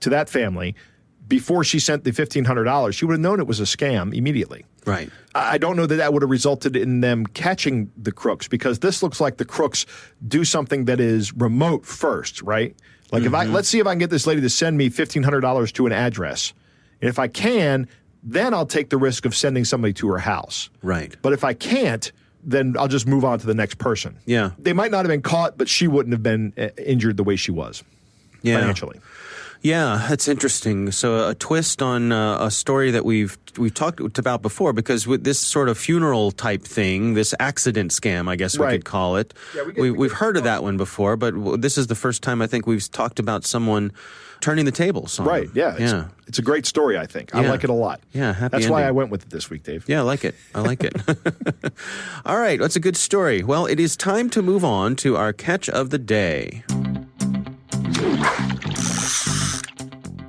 to 0.00 0.10
that 0.10 0.28
family 0.28 0.74
before 1.28 1.64
she 1.64 1.78
sent 1.78 2.04
the 2.04 2.12
fifteen 2.12 2.44
hundred 2.44 2.64
dollars, 2.64 2.94
she 2.94 3.04
would 3.04 3.12
have 3.12 3.20
known 3.20 3.40
it 3.40 3.46
was 3.46 3.60
a 3.60 3.64
scam 3.64 4.14
immediately. 4.14 4.64
right. 4.84 5.10
I 5.34 5.56
don't 5.56 5.76
know 5.76 5.86
that 5.86 5.96
that 5.96 6.12
would 6.12 6.20
have 6.22 6.30
resulted 6.30 6.76
in 6.76 7.00
them 7.00 7.24
catching 7.26 7.90
the 7.96 8.12
crooks 8.12 8.48
because 8.48 8.80
this 8.80 9.02
looks 9.02 9.18
like 9.18 9.38
the 9.38 9.46
crooks 9.46 9.86
do 10.26 10.44
something 10.44 10.84
that 10.84 11.00
is 11.00 11.32
remote 11.32 11.86
first, 11.86 12.42
right? 12.42 12.76
Like 13.12 13.22
if 13.22 13.32
I 13.32 13.44
mm-hmm. 13.44 13.54
let's 13.54 13.68
see 13.68 13.78
if 13.78 13.86
I 13.86 13.92
can 13.92 13.98
get 13.98 14.10
this 14.10 14.26
lady 14.26 14.40
to 14.42 14.50
send 14.50 14.76
me 14.76 14.88
fifteen 14.90 15.22
hundred 15.22 15.40
dollars 15.40 15.72
to 15.72 15.86
an 15.86 15.92
address, 15.92 16.52
and 17.00 17.08
if 17.08 17.18
I 17.18 17.28
can, 17.28 17.88
then 18.22 18.54
I'll 18.54 18.66
take 18.66 18.90
the 18.90 18.96
risk 18.98 19.24
of 19.24 19.34
sending 19.34 19.64
somebody 19.64 19.92
to 19.94 20.08
her 20.08 20.18
house. 20.18 20.70
Right. 20.82 21.14
But 21.22 21.32
if 21.32 21.42
I 21.44 21.54
can't, 21.54 22.10
then 22.44 22.74
I'll 22.78 22.88
just 22.88 23.06
move 23.06 23.24
on 23.24 23.38
to 23.38 23.46
the 23.46 23.54
next 23.54 23.78
person. 23.78 24.16
Yeah. 24.26 24.50
They 24.58 24.72
might 24.72 24.90
not 24.90 24.98
have 24.98 25.08
been 25.08 25.22
caught, 25.22 25.56
but 25.58 25.68
she 25.68 25.86
wouldn't 25.88 26.12
have 26.12 26.22
been 26.22 26.52
uh, 26.58 26.68
injured 26.78 27.16
the 27.16 27.24
way 27.24 27.36
she 27.36 27.50
was 27.52 27.82
Yeah. 28.42 28.58
financially. 28.60 29.00
Yeah, 29.62 30.06
that's 30.08 30.26
interesting. 30.26 30.90
So 30.90 31.28
a 31.28 31.34
twist 31.34 31.82
on 31.82 32.10
uh, 32.10 32.38
a 32.40 32.50
story 32.50 32.90
that 32.90 33.04
we've 33.04 33.38
we've 33.56 33.72
talked 33.74 34.18
about 34.18 34.42
before, 34.42 34.72
because 34.72 35.06
with 35.06 35.24
this 35.24 35.38
sort 35.38 35.68
of 35.68 35.78
funeral 35.78 36.32
type 36.32 36.62
thing, 36.64 37.14
this 37.14 37.34
accident 37.38 37.92
scam, 37.92 38.28
I 38.28 38.34
guess 38.36 38.58
we 38.58 38.66
could 38.66 38.84
call 38.84 39.16
it. 39.16 39.34
Yeah, 39.54 39.62
we 39.62 39.72
get- 39.72 39.96
we, 39.96 40.08
heard 40.08 40.36
of 40.36 40.44
that 40.44 40.62
one 40.62 40.76
before, 40.76 41.16
but 41.16 41.60
this 41.60 41.78
is 41.78 41.86
the 41.86 41.94
first 41.94 42.22
time 42.22 42.42
I 42.42 42.46
think 42.46 42.66
we've 42.66 42.90
talked 42.90 43.18
about 43.18 43.44
someone 43.44 43.92
turning 44.40 44.64
the 44.64 44.72
tables 44.72 45.20
on. 45.20 45.26
Right. 45.26 45.48
Yeah. 45.54 45.72
It's, 45.78 45.92
yeah. 45.92 46.08
it's 46.26 46.38
a 46.38 46.42
great 46.42 46.66
story, 46.66 46.98
I 46.98 47.06
think. 47.06 47.32
I 47.34 47.42
Yeah. 47.42 47.50
like 47.50 47.62
it 47.62 47.70
a 47.70 47.74
lot. 47.74 48.00
Yeah, 48.12 48.32
happy 48.32 48.56
That's 48.56 48.68
why. 48.68 48.82
I 48.82 48.90
went 48.90 49.10
with 49.10 49.22
it 49.22 49.30
this 49.30 49.48
week, 49.48 49.62
Dave. 49.62 49.84
Yeah, 49.86 50.00
I 50.00 50.02
like 50.02 50.24
it. 50.24 50.34
I 50.54 50.60
like 50.62 50.82
it. 50.82 50.94
All 52.26 52.38
right, 52.38 52.58
that's 52.58 52.74
a 52.74 52.80
good 52.80 52.96
story. 52.96 53.44
Well, 53.44 53.66
it 53.66 53.78
is 53.78 53.96
time 53.96 54.28
to 54.30 54.42
move 54.42 54.64
on 54.64 54.96
to 54.96 55.16
our 55.16 55.32
catch 55.32 55.68
of 55.68 55.90
the 55.90 55.98
day. 55.98 56.64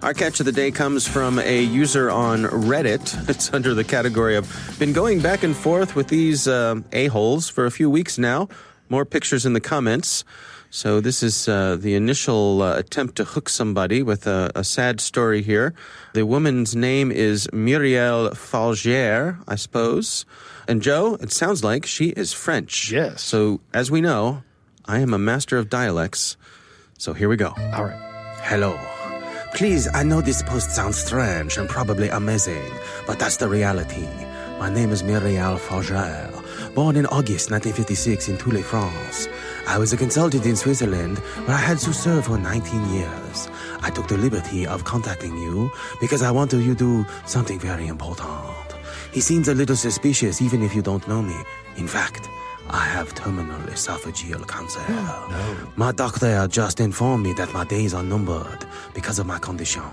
Our 0.03 0.13
catch 0.13 0.41
of 0.41 0.45
the 0.45 0.51
day 0.51 0.69
comes 0.69 1.07
from 1.07 1.39
a 1.39 1.61
user 1.63 2.11
on 2.11 2.43
Reddit. 2.43 3.29
It's 3.29 3.53
under 3.53 3.73
the 3.73 3.85
category 3.85 4.35
of 4.35 4.45
been 4.77 4.91
going 4.91 5.21
back 5.21 5.43
and 5.43 5.55
forth 5.55 5.95
with 5.95 6.09
these 6.09 6.45
um 6.45 6.83
a-holes 6.91 7.47
for 7.47 7.65
a 7.65 7.71
few 7.71 7.89
weeks 7.89 8.17
now. 8.17 8.49
More 8.89 9.05
pictures 9.05 9.45
in 9.45 9.53
the 9.53 9.61
comments. 9.61 10.25
So 10.69 10.99
this 10.99 11.23
is 11.23 11.47
uh, 11.47 11.77
the 11.79 11.95
initial 11.95 12.61
uh, 12.61 12.75
attempt 12.77 13.15
to 13.15 13.23
hook 13.23 13.47
somebody 13.47 14.03
with 14.03 14.27
a, 14.27 14.51
a 14.55 14.63
sad 14.63 14.99
story 14.99 15.41
here. 15.41 15.73
The 16.13 16.25
woman's 16.25 16.75
name 16.75 17.09
is 17.11 17.47
Muriel 17.53 18.35
Falgier, 18.35 19.37
I 19.47 19.55
suppose. 19.55 20.25
And 20.67 20.81
Joe, 20.81 21.15
it 21.21 21.31
sounds 21.31 21.63
like 21.63 21.85
she 21.85 22.09
is 22.09 22.33
French. 22.33 22.91
Yes. 22.91 23.21
So 23.21 23.61
as 23.73 23.89
we 23.89 24.01
know, 24.01 24.43
I 24.85 24.99
am 24.99 25.13
a 25.13 25.19
master 25.19 25.57
of 25.57 25.69
dialects. 25.69 26.35
So 26.97 27.13
here 27.13 27.29
we 27.29 27.37
go. 27.37 27.53
All 27.73 27.85
right. 27.85 28.01
Hello. 28.41 28.92
Please, 29.53 29.87
I 29.93 30.01
know 30.01 30.19
this 30.19 30.41
post 30.41 30.71
sounds 30.71 30.97
strange 30.97 31.57
and 31.57 31.69
probably 31.69 32.09
amazing, 32.09 32.71
but 33.05 33.19
that's 33.19 33.37
the 33.37 33.47
reality. 33.47 34.07
My 34.57 34.67
name 34.67 34.89
is 34.89 35.03
Muriel 35.03 35.59
Faugère, 35.59 36.73
born 36.73 36.95
in 36.95 37.05
August 37.05 37.51
1956 37.51 38.29
in 38.29 38.37
Toulon, 38.39 38.63
France. 38.63 39.29
I 39.67 39.77
was 39.77 39.93
a 39.93 39.97
consultant 39.97 40.47
in 40.47 40.55
Switzerland 40.55 41.19
where 41.19 41.55
I 41.55 41.59
had 41.59 41.77
to 41.79 41.93
serve 41.93 42.25
for 42.25 42.39
19 42.39 42.95
years. 42.95 43.47
I 43.81 43.91
took 43.91 44.07
the 44.07 44.17
liberty 44.17 44.65
of 44.65 44.85
contacting 44.85 45.37
you 45.37 45.71
because 46.01 46.23
I 46.23 46.31
wanted 46.31 46.63
you 46.63 46.73
to 46.73 47.03
do 47.03 47.05
something 47.27 47.59
very 47.59 47.85
important. 47.85 48.27
He 49.11 49.21
seems 49.21 49.49
a 49.49 49.53
little 49.53 49.75
suspicious 49.75 50.41
even 50.41 50.63
if 50.63 50.73
you 50.73 50.81
don't 50.81 51.07
know 51.07 51.21
me. 51.21 51.37
In 51.77 51.87
fact, 51.87 52.27
I 52.69 52.85
have 52.85 53.13
terminal 53.13 53.59
esophageal 53.67 54.47
cancer. 54.47 54.79
Hmm, 54.79 55.31
no. 55.31 55.71
My 55.75 55.91
doctor 55.91 56.47
just 56.47 56.79
informed 56.79 57.23
me 57.23 57.33
that 57.33 57.53
my 57.53 57.65
days 57.65 57.93
are 57.93 58.03
numbered 58.03 58.65
because 58.93 59.19
of 59.19 59.25
my 59.25 59.39
condition. 59.39 59.83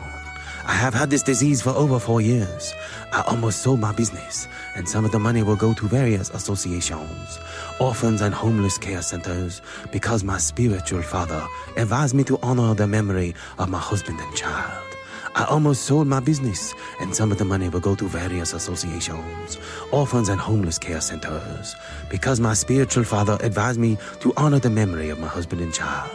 I 0.66 0.74
have 0.74 0.94
had 0.94 1.10
this 1.10 1.22
disease 1.22 1.62
for 1.62 1.70
over 1.70 1.98
four 1.98 2.20
years. 2.20 2.74
I 3.12 3.22
almost 3.22 3.62
sold 3.62 3.80
my 3.80 3.92
business, 3.92 4.46
and 4.76 4.88
some 4.88 5.04
of 5.04 5.10
the 5.10 5.18
money 5.18 5.42
will 5.42 5.56
go 5.56 5.74
to 5.74 5.88
various 5.88 6.30
associations, 6.30 7.38
orphans 7.80 8.20
and 8.20 8.32
homeless 8.32 8.78
care 8.78 9.02
centers, 9.02 9.62
because 9.90 10.22
my 10.22 10.38
spiritual 10.38 11.02
father 11.02 11.44
advised 11.76 12.14
me 12.14 12.24
to 12.24 12.38
honor 12.42 12.74
the 12.74 12.86
memory 12.86 13.34
of 13.58 13.68
my 13.68 13.78
husband 13.78 14.20
and 14.20 14.36
child. 14.36 14.89
I 15.34 15.44
almost 15.44 15.82
sold 15.82 16.08
my 16.08 16.18
business, 16.18 16.74
and 17.00 17.14
some 17.14 17.30
of 17.30 17.38
the 17.38 17.44
money 17.44 17.68
will 17.68 17.80
go 17.80 17.94
to 17.94 18.08
various 18.08 18.52
associations, 18.52 19.58
orphans 19.92 20.28
and 20.28 20.40
homeless 20.40 20.78
care 20.78 21.00
centers, 21.00 21.76
because 22.08 22.40
my 22.40 22.54
spiritual 22.54 23.04
father 23.04 23.38
advised 23.40 23.78
me 23.78 23.96
to 24.20 24.32
honor 24.36 24.58
the 24.58 24.70
memory 24.70 25.08
of 25.08 25.20
my 25.20 25.28
husband 25.28 25.60
and 25.60 25.72
child. 25.72 26.10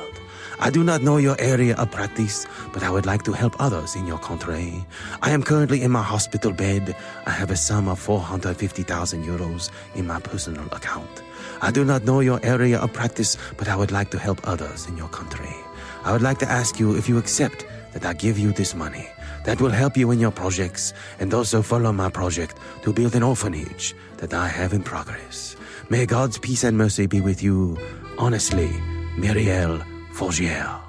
I 0.59 0.69
do 0.69 0.83
not 0.83 1.01
know 1.01 1.17
your 1.17 1.35
area 1.39 1.75
of 1.75 1.91
practice, 1.91 2.45
but 2.73 2.83
I 2.83 2.89
would 2.89 3.05
like 3.05 3.23
to 3.23 3.33
help 3.33 3.55
others 3.59 3.95
in 3.95 4.05
your 4.05 4.19
country. 4.19 4.85
I 5.21 5.31
am 5.31 5.43
currently 5.43 5.81
in 5.81 5.91
my 5.91 6.01
hospital 6.03 6.51
bed. 6.51 6.95
I 7.25 7.31
have 7.31 7.51
a 7.51 7.57
sum 7.57 7.87
of 7.87 7.99
450,000 7.99 9.25
euros 9.25 9.69
in 9.95 10.07
my 10.07 10.19
personal 10.19 10.65
account. 10.73 11.23
I 11.61 11.71
do 11.71 11.83
not 11.83 12.03
know 12.03 12.19
your 12.19 12.39
area 12.43 12.79
of 12.79 12.93
practice, 12.93 13.37
but 13.57 13.67
I 13.67 13.75
would 13.75 13.91
like 13.91 14.11
to 14.11 14.19
help 14.19 14.47
others 14.47 14.87
in 14.87 14.97
your 14.97 15.09
country. 15.09 15.55
I 16.03 16.11
would 16.13 16.21
like 16.21 16.37
to 16.39 16.49
ask 16.49 16.79
you 16.79 16.95
if 16.95 17.09
you 17.09 17.17
accept 17.17 17.65
that 17.95 18.05
I 18.05 18.13
give 18.13 18.37
you 18.37 18.51
this 18.51 18.75
money. 18.75 19.07
That 19.45 19.59
will 19.61 19.71
help 19.71 19.95
you 19.97 20.11
in 20.11 20.19
your 20.19 20.31
projects 20.31 20.93
and 21.19 21.33
also 21.33 21.61
follow 21.61 21.91
my 21.91 22.09
project 22.09 22.57
to 22.83 22.93
build 22.93 23.15
an 23.15 23.23
orphanage 23.23 23.95
that 24.17 24.33
I 24.33 24.47
have 24.47 24.73
in 24.73 24.83
progress. 24.83 25.55
May 25.89 26.05
God's 26.05 26.37
peace 26.37 26.63
and 26.63 26.77
mercy 26.77 27.07
be 27.07 27.21
with 27.21 27.41
you. 27.41 27.77
Honestly, 28.17 28.69
Muriel 29.17 29.79
Forgier. 30.13 30.79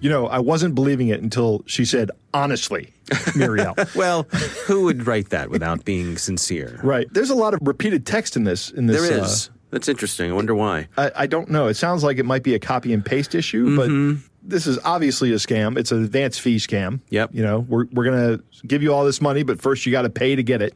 You 0.00 0.10
know, 0.10 0.26
I 0.26 0.38
wasn't 0.38 0.74
believing 0.74 1.08
it 1.08 1.22
until 1.22 1.62
she 1.66 1.84
said, 1.84 2.10
honestly, 2.34 2.92
Muriel. 3.34 3.74
Well, 3.96 4.24
who 4.66 4.84
would 4.84 5.06
write 5.06 5.30
that 5.30 5.48
without 5.50 5.84
being 5.84 6.18
sincere? 6.18 6.78
right. 6.82 7.06
There's 7.12 7.30
a 7.30 7.34
lot 7.34 7.54
of 7.54 7.60
repeated 7.62 8.04
text 8.06 8.36
in 8.36 8.44
this. 8.44 8.70
In 8.70 8.86
this, 8.86 9.00
There 9.08 9.20
uh, 9.20 9.24
is. 9.24 9.50
That's 9.70 9.88
interesting. 9.88 10.30
I 10.30 10.34
wonder 10.34 10.54
why. 10.54 10.88
I, 10.96 11.10
I 11.16 11.26
don't 11.26 11.48
know. 11.50 11.66
It 11.68 11.74
sounds 11.74 12.04
like 12.04 12.18
it 12.18 12.24
might 12.26 12.42
be 12.44 12.54
a 12.54 12.58
copy 12.60 12.92
and 12.92 13.04
paste 13.04 13.34
issue, 13.34 13.66
Mm-hmm. 13.76 14.12
but 14.12 14.20
this 14.44 14.66
is 14.66 14.78
obviously 14.84 15.32
a 15.32 15.36
scam. 15.36 15.76
It's 15.78 15.90
an 15.92 16.04
advance 16.04 16.38
fee 16.38 16.56
scam. 16.56 17.00
Yep. 17.10 17.30
You 17.32 17.42
know, 17.42 17.60
we're, 17.60 17.86
we're 17.92 18.04
going 18.04 18.38
to 18.38 18.66
give 18.66 18.82
you 18.82 18.92
all 18.92 19.04
this 19.04 19.20
money, 19.20 19.42
but 19.42 19.60
first 19.60 19.86
you 19.86 19.92
got 19.92 20.02
to 20.02 20.10
pay 20.10 20.36
to 20.36 20.42
get 20.42 20.60
it. 20.62 20.74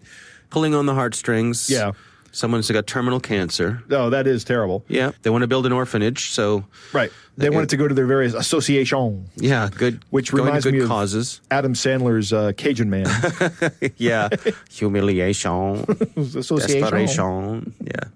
Pulling 0.51 0.75
on 0.75 0.87
the 0.87 0.95
heartstrings. 0.95 1.69
Yeah. 1.69 1.93
Someone's 2.31 2.71
got 2.71 2.87
terminal 2.87 3.21
cancer. 3.21 3.83
Oh, 3.91 4.11
that 4.11 4.27
is 4.27 4.45
terrible. 4.45 4.85
Yeah. 4.89 5.13
They 5.23 5.31
want 5.31 5.43
to 5.43 5.47
build 5.49 5.65
an 5.67 5.73
orphanage, 5.73 6.31
so 6.31 6.65
Right. 6.93 7.11
They 7.39 7.47
Okay. 7.47 7.55
want 7.55 7.65
it 7.65 7.71
to 7.71 7.77
go 7.77 7.87
to 7.89 7.95
their 7.95 8.07
various 8.07 8.35
association, 8.35 9.29
yeah, 9.37 9.69
good. 9.75 10.03
which 10.11 10.33
reminds 10.33 10.65
good 10.65 10.75
me 10.75 10.81
of 10.81 10.89
causes. 10.89 11.41
Adam 11.53 11.73
Sandler's 11.75 12.33
uh, 12.33 12.51
Cajun 12.57 12.91
Man. 12.91 13.07
yeah, 13.97 14.29
humiliation, 14.71 15.85
association. 16.17 16.81
desperation. 16.81 17.75
Yeah, 17.81 18.09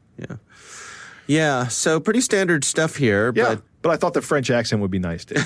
yeah. 1.33 1.69
So 1.69 1.99
pretty 2.01 2.21
standard 2.21 2.65
stuff 2.65 2.97
here, 2.97 3.33
Yeah. 3.35 3.55
but 3.57 3.63
But 3.83 3.91
I 3.91 3.97
thought 3.97 4.15
the 4.15 4.23
French 4.23 4.51
accent 4.51 4.81
would 4.83 4.91
be 4.91 4.99
nice 4.99 5.25
too. 5.25 5.37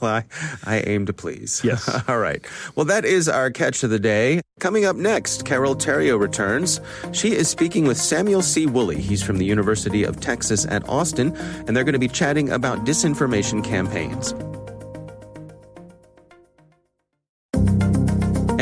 Well, 0.00 0.10
I, 0.14 0.24
I 0.64 0.80
aim 0.86 1.06
to 1.06 1.12
please. 1.12 1.60
Yes. 1.64 1.88
All 2.08 2.18
right. 2.18 2.44
Well, 2.76 2.86
that 2.86 3.04
is 3.04 3.28
our 3.28 3.50
catch 3.50 3.82
of 3.82 3.90
the 3.90 3.98
day. 3.98 4.40
Coming 4.60 4.84
up 4.86 4.96
next, 4.96 5.44
Carole 5.44 5.74
Theriault 5.74 6.20
returns. 6.20 6.80
She 7.12 7.32
is 7.34 7.48
speaking 7.48 7.84
with 7.86 7.98
Samuel 7.98 8.42
C. 8.42 8.66
Woolley. 8.66 9.00
He's 9.00 9.22
from 9.22 9.36
the 9.38 9.44
University 9.44 10.02
of 10.04 10.18
Texas 10.20 10.66
at 10.66 10.88
Austin, 10.88 11.36
and 11.66 11.76
they're 11.76 11.84
going 11.84 11.92
to 11.92 11.98
be 11.98 12.08
chatting 12.08 12.50
about 12.50 12.86
disinformation 12.86 13.62
campaigns. 13.62 14.32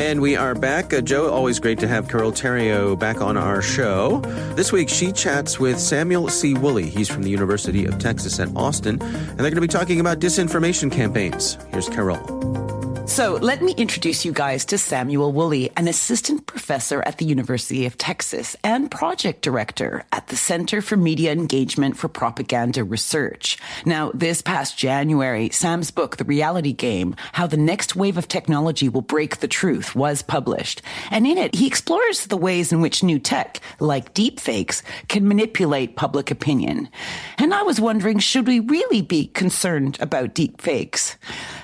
And 0.04 0.20
we 0.20 0.36
are 0.36 0.54
back. 0.54 0.92
Uh, 0.92 1.00
Joe, 1.00 1.30
always 1.30 1.58
great 1.58 1.78
to 1.78 1.88
have 1.88 2.10
Carole 2.10 2.30
Theriault 2.30 2.98
back 2.98 3.22
on 3.22 3.38
our 3.38 3.62
show. 3.62 4.20
This 4.54 4.70
week, 4.70 4.90
she 4.90 5.12
chats 5.12 5.58
with 5.58 5.80
Samuel 5.80 6.28
C. 6.28 6.52
Woolley. 6.52 6.90
He's 6.90 7.08
from 7.08 7.22
the 7.22 7.30
University 7.30 7.86
of 7.86 7.98
Texas 7.98 8.38
at 8.38 8.54
Austin, 8.54 9.00
and 9.00 9.38
they're 9.38 9.50
going 9.50 9.54
to 9.54 9.60
be 9.62 9.66
talking 9.66 10.00
about 10.00 10.20
disinformation 10.20 10.92
campaigns. 10.92 11.56
Here's 11.70 11.88
Carole. 11.88 12.83
So 13.06 13.34
let 13.34 13.62
me 13.62 13.74
introduce 13.76 14.24
you 14.24 14.32
guys 14.32 14.64
to 14.64 14.78
Samuel 14.78 15.30
Woolley, 15.30 15.70
an 15.76 15.88
assistant 15.88 16.46
professor 16.46 17.02
at 17.02 17.18
the 17.18 17.26
University 17.26 17.84
of 17.84 17.98
Texas 17.98 18.56
and 18.64 18.90
project 18.90 19.42
director 19.42 20.04
at 20.10 20.28
the 20.28 20.36
Center 20.36 20.80
for 20.80 20.96
Media 20.96 21.30
Engagement 21.30 21.98
for 21.98 22.08
Propaganda 22.08 22.82
Research. 22.82 23.58
Now, 23.84 24.10
this 24.14 24.40
past 24.40 24.78
January, 24.78 25.50
Sam's 25.50 25.90
book, 25.90 26.16
The 26.16 26.24
Reality 26.24 26.72
Game, 26.72 27.14
How 27.34 27.46
the 27.46 27.58
Next 27.58 27.94
Wave 27.94 28.16
of 28.16 28.26
Technology 28.26 28.88
Will 28.88 29.02
Break 29.02 29.36
the 29.36 29.48
Truth, 29.48 29.94
was 29.94 30.22
published. 30.22 30.80
And 31.10 31.26
in 31.26 31.36
it, 31.36 31.54
he 31.54 31.66
explores 31.66 32.26
the 32.26 32.38
ways 32.38 32.72
in 32.72 32.80
which 32.80 33.02
new 33.02 33.18
tech, 33.18 33.60
like 33.80 34.14
deepfakes, 34.14 34.82
can 35.08 35.28
manipulate 35.28 35.94
public 35.94 36.30
opinion. 36.30 36.88
And 37.36 37.52
I 37.52 37.62
was 37.62 37.80
wondering, 37.80 38.18
should 38.18 38.46
we 38.46 38.60
really 38.60 39.02
be 39.02 39.26
concerned 39.26 39.98
about 40.00 40.34
deepfakes? 40.34 41.16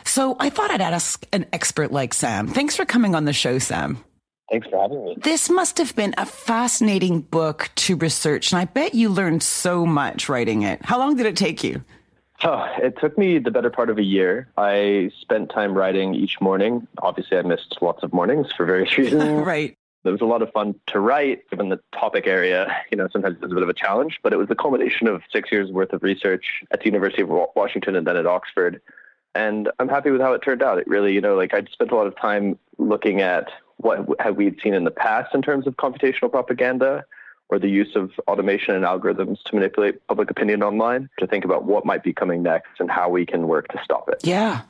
So 0.05 0.37
I 0.39 0.51
thought 0.51 0.71
I'd 0.71 0.81
ask 0.81 1.27
an 1.33 1.47
expert 1.53 1.93
like 1.93 2.15
Sam. 2.15 2.49
Thanks 2.49 2.77
for 2.77 2.85
coming 2.85 3.15
on 3.15 3.25
the 3.25 3.33
show, 3.33 3.59
Sam. 3.59 4.03
Thanks 4.51 4.67
for 4.69 4.81
having 4.81 5.05
me. 5.05 5.17
This 5.23 5.49
must 5.49 5.79
have 5.79 5.95
been 5.95 6.13
a 6.19 6.27
fascinating 6.27 7.21
book 7.21 7.71
to 7.77 7.97
research, 7.97 8.53
and 8.53 8.61
I 8.61 8.65
bet 8.65 8.95
you 8.95 9.09
learned 9.09 9.45
so 9.45 9.87
much 9.87 10.29
writing 10.29 10.63
it. 10.63 10.85
How 10.85 10.99
long 10.99 11.17
did 11.17 11.27
it 11.27 11.37
take 11.37 11.63
you? 11.63 11.85
Oh, 12.43 12.67
it 12.79 12.99
took 12.99 13.17
me 13.17 13.39
the 13.39 13.51
better 13.51 13.71
part 13.71 13.91
of 13.91 13.99
a 13.99 14.03
year. 14.03 14.49
I 14.57 15.13
spent 15.21 15.51
time 15.51 15.75
writing 15.75 16.15
each 16.15 16.41
morning. 16.41 16.89
Obviously, 16.99 17.37
I 17.37 17.43
missed 17.43 17.79
lots 17.81 18.03
of 18.03 18.13
mornings 18.13 18.51
for 18.51 18.67
various 18.67 18.97
reasons. 18.99 19.23
right. 19.47 19.77
It 20.03 20.11
was 20.11 20.23
a 20.23 20.27
lot 20.27 20.41
of 20.41 20.51
fun 20.53 20.75
to 20.87 20.99
write, 20.99 21.49
given 21.51 21.69
the 21.69 21.79
topic 21.93 22.27
area. 22.27 22.75
You 22.91 22.97
know, 22.97 23.09
sometimes 23.13 23.37
it's 23.37 23.53
a 23.53 23.55
bit 23.55 23.63
of 23.63 23.69
a 23.69 23.75
challenge, 23.75 24.19
but 24.23 24.33
it 24.33 24.37
was 24.37 24.49
the 24.49 24.55
culmination 24.55 25.07
of 25.07 25.23
six 25.31 25.53
years 25.53 25.71
worth 25.71 25.93
of 25.93 26.03
research 26.03 26.65
at 26.71 26.81
the 26.81 26.87
University 26.87 27.21
of 27.21 27.29
Washington 27.29 27.95
and 27.95 28.07
then 28.07 28.17
at 28.17 28.27
Oxford 28.27 28.81
and 29.35 29.71
I'm 29.79 29.89
happy 29.89 30.11
with 30.11 30.21
how 30.21 30.33
it 30.33 30.41
turned 30.41 30.63
out. 30.63 30.79
It 30.79 30.87
really, 30.87 31.13
you 31.13 31.21
know, 31.21 31.37
like 31.37 31.55
I'd 31.55 31.69
spent 31.71 31.91
a 31.91 31.97
lot 31.97 32.07
of 32.07 32.17
time 32.17 32.59
looking 32.79 33.21
at 33.21 33.49
what 33.77 34.07
have 34.21 34.37
we'd 34.37 34.61
seen 34.63 34.75
in 34.75 34.85
the 34.85 34.91
past 34.91 35.35
in 35.35 35.43
terms 35.43 35.67
of 35.67 35.77
computational 35.77 36.31
propaganda 36.31 37.05
or 37.49 37.59
the 37.59 37.69
use 37.69 37.97
of 37.97 38.13
automation 38.29 38.75
and 38.75 38.85
algorithms 38.85 39.43
to 39.45 39.55
manipulate 39.55 40.07
public 40.07 40.31
opinion 40.31 40.63
online 40.63 41.09
to 41.19 41.27
think 41.27 41.45
about 41.45 41.65
what 41.65 41.85
might 41.85 42.03
be 42.03 42.13
coming 42.13 42.43
next 42.43 42.79
and 42.79 42.91
how 42.91 43.09
we 43.09 43.27
can 43.27 43.49
work 43.49 43.69
to 43.69 43.81
stop 43.83 44.09
it. 44.09 44.21
Yeah. 44.23 44.63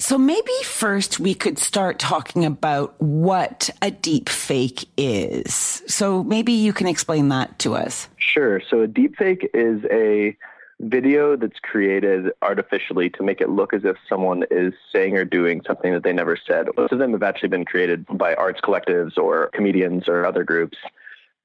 So 0.00 0.16
maybe 0.16 0.52
first 0.62 1.18
we 1.18 1.34
could 1.34 1.58
start 1.58 1.98
talking 1.98 2.44
about 2.44 2.94
what 3.02 3.70
a 3.82 3.90
deep 3.90 4.28
fake 4.28 4.84
is. 4.96 5.82
So 5.88 6.22
maybe 6.22 6.52
you 6.52 6.72
can 6.72 6.86
explain 6.86 7.28
that 7.30 7.58
to 7.60 7.74
us. 7.74 8.08
Sure. 8.16 8.60
So 8.70 8.82
a 8.82 8.86
deep 8.86 9.16
fake 9.16 9.50
is 9.52 9.84
a 9.90 10.36
video 10.80 11.36
that's 11.36 11.58
created 11.60 12.30
artificially 12.42 13.10
to 13.10 13.22
make 13.22 13.40
it 13.40 13.48
look 13.48 13.74
as 13.74 13.84
if 13.84 13.96
someone 14.08 14.44
is 14.50 14.72
saying 14.92 15.16
or 15.16 15.24
doing 15.24 15.60
something 15.66 15.92
that 15.92 16.04
they 16.04 16.12
never 16.12 16.36
said. 16.36 16.68
Most 16.76 16.92
of 16.92 16.98
them 16.98 17.12
have 17.12 17.22
actually 17.22 17.48
been 17.48 17.64
created 17.64 18.06
by 18.06 18.34
arts 18.34 18.60
collectives 18.60 19.18
or 19.18 19.48
comedians 19.48 20.08
or 20.08 20.24
other 20.24 20.44
groups. 20.44 20.78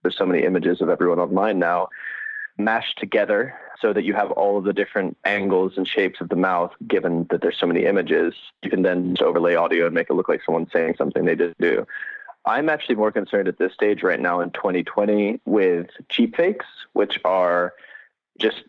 There's 0.02 0.18
so 0.18 0.26
many 0.26 0.44
images 0.44 0.82
of 0.82 0.90
everyone 0.90 1.20
online 1.20 1.60
now 1.60 1.88
mashed 2.58 3.00
together 3.00 3.56
so 3.80 3.94
that 3.94 4.04
you 4.04 4.14
have 4.14 4.32
all 4.32 4.58
of 4.58 4.64
the 4.64 4.74
different 4.74 5.18
angles 5.26 5.74
and 5.76 5.88
shapes 5.88 6.22
of 6.22 6.30
the 6.30 6.36
mouth 6.36 6.72
given 6.88 7.26
that 7.30 7.42
there's 7.42 7.58
so 7.58 7.66
many 7.66 7.86
images 7.86 8.34
you 8.62 8.70
can 8.70 8.84
then 8.84 9.16
overlay 9.22 9.56
audio 9.56 9.88
and 9.88 9.96
make 9.96 10.10
it 10.10 10.14
look 10.14 10.30
like 10.30 10.42
someone's 10.46 10.72
saying 10.72 10.94
something 10.96 11.26
they 11.26 11.36
didn't 11.36 11.58
do 11.58 11.86
i'm 12.46 12.70
actually 12.70 12.94
more 12.94 13.12
concerned 13.12 13.48
at 13.48 13.58
this 13.58 13.74
stage 13.74 14.04
right 14.04 14.20
now 14.20 14.40
in 14.40 14.52
2020 14.52 15.42
with 15.46 15.88
cheap 16.10 16.36
fakes 16.36 16.68
which 16.94 17.20
are 17.26 17.74
just 18.38 18.62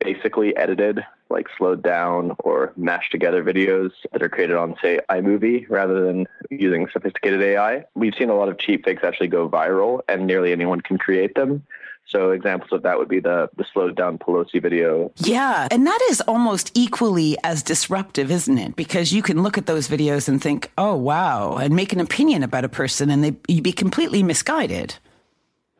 basically 0.00 0.56
edited, 0.56 1.04
like 1.28 1.46
slowed 1.56 1.82
down 1.82 2.34
or 2.40 2.72
mashed 2.76 3.12
together 3.12 3.44
videos 3.44 3.92
that 4.12 4.22
are 4.22 4.28
created 4.28 4.56
on, 4.56 4.74
say, 4.82 5.00
iMovie 5.08 5.66
rather 5.68 6.04
than 6.04 6.26
using 6.50 6.88
sophisticated 6.92 7.42
AI. 7.42 7.84
We've 7.94 8.14
seen 8.14 8.30
a 8.30 8.34
lot 8.34 8.48
of 8.48 8.58
cheap 8.58 8.84
fakes 8.84 9.04
actually 9.04 9.28
go 9.28 9.48
viral, 9.48 10.00
and 10.08 10.26
nearly 10.26 10.52
anyone 10.52 10.80
can 10.80 10.98
create 10.98 11.34
them. 11.34 11.62
So 12.10 12.32
examples 12.32 12.72
of 12.72 12.82
that 12.82 12.98
would 12.98 13.08
be 13.08 13.20
the 13.20 13.48
the 13.56 13.64
slowed 13.72 13.94
down 13.94 14.18
Pelosi 14.18 14.60
video. 14.60 15.12
Yeah, 15.16 15.68
and 15.70 15.86
that 15.86 16.00
is 16.10 16.20
almost 16.22 16.72
equally 16.74 17.36
as 17.44 17.62
disruptive, 17.62 18.32
isn't 18.32 18.58
it? 18.58 18.74
Because 18.74 19.12
you 19.12 19.22
can 19.22 19.44
look 19.44 19.56
at 19.56 19.66
those 19.66 19.86
videos 19.86 20.28
and 20.28 20.42
think, 20.42 20.72
"Oh, 20.76 20.96
wow," 20.96 21.56
and 21.56 21.76
make 21.76 21.92
an 21.92 22.00
opinion 22.00 22.42
about 22.42 22.64
a 22.64 22.68
person 22.68 23.10
and 23.10 23.22
they 23.22 23.36
you'd 23.46 23.62
be 23.62 23.72
completely 23.72 24.24
misguided. 24.24 24.96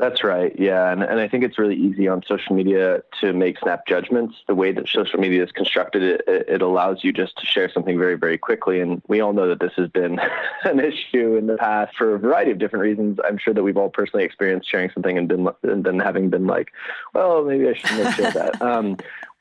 That's 0.01 0.25
right. 0.25 0.59
Yeah. 0.59 0.91
And, 0.91 1.03
and 1.03 1.21
I 1.21 1.29
think 1.29 1.45
it's 1.45 1.59
really 1.59 1.77
easy 1.77 2.09
on 2.09 2.23
social 2.27 2.57
media 2.57 3.03
to 3.21 3.35
make 3.35 3.59
snap 3.59 3.87
judgments. 3.87 4.35
The 4.47 4.55
way 4.55 4.73
that 4.73 4.89
social 4.89 5.21
media 5.21 5.45
is 5.45 5.53
constructed, 5.53 6.03
it, 6.03 6.25
it 6.27 6.63
allows 6.63 7.05
you 7.05 7.13
just 7.13 7.37
to 7.37 7.45
share 7.45 7.71
something 7.71 7.99
very, 7.99 8.17
very 8.17 8.39
quickly. 8.39 8.81
And 8.81 9.03
we 9.09 9.21
all 9.21 9.35
know 9.35 9.47
that 9.49 9.61
this 9.61 9.75
has 9.77 9.91
been 9.91 10.19
an 10.65 10.81
issue 10.81 11.37
in 11.37 11.49
the 11.49 11.59
past 11.59 11.95
for 11.99 12.15
a 12.15 12.19
variety 12.19 12.51
of 12.51 12.57
different 12.57 12.83
reasons. 12.83 13.19
I'm 13.23 13.37
sure 13.37 13.53
that 13.53 13.63
we've 13.63 13.77
all 13.77 13.91
personally 13.91 14.25
experienced 14.25 14.71
sharing 14.71 14.91
something 14.91 15.19
and 15.19 15.29
been 15.29 15.47
and 15.65 15.85
then 15.85 15.99
having 15.99 16.31
been 16.31 16.47
like, 16.47 16.73
well, 17.13 17.45
maybe 17.45 17.69
I 17.69 17.75
shouldn't 17.75 18.07
have 18.07 18.15
shared 18.15 18.35
that. 18.35 18.63
Um, 18.63 18.97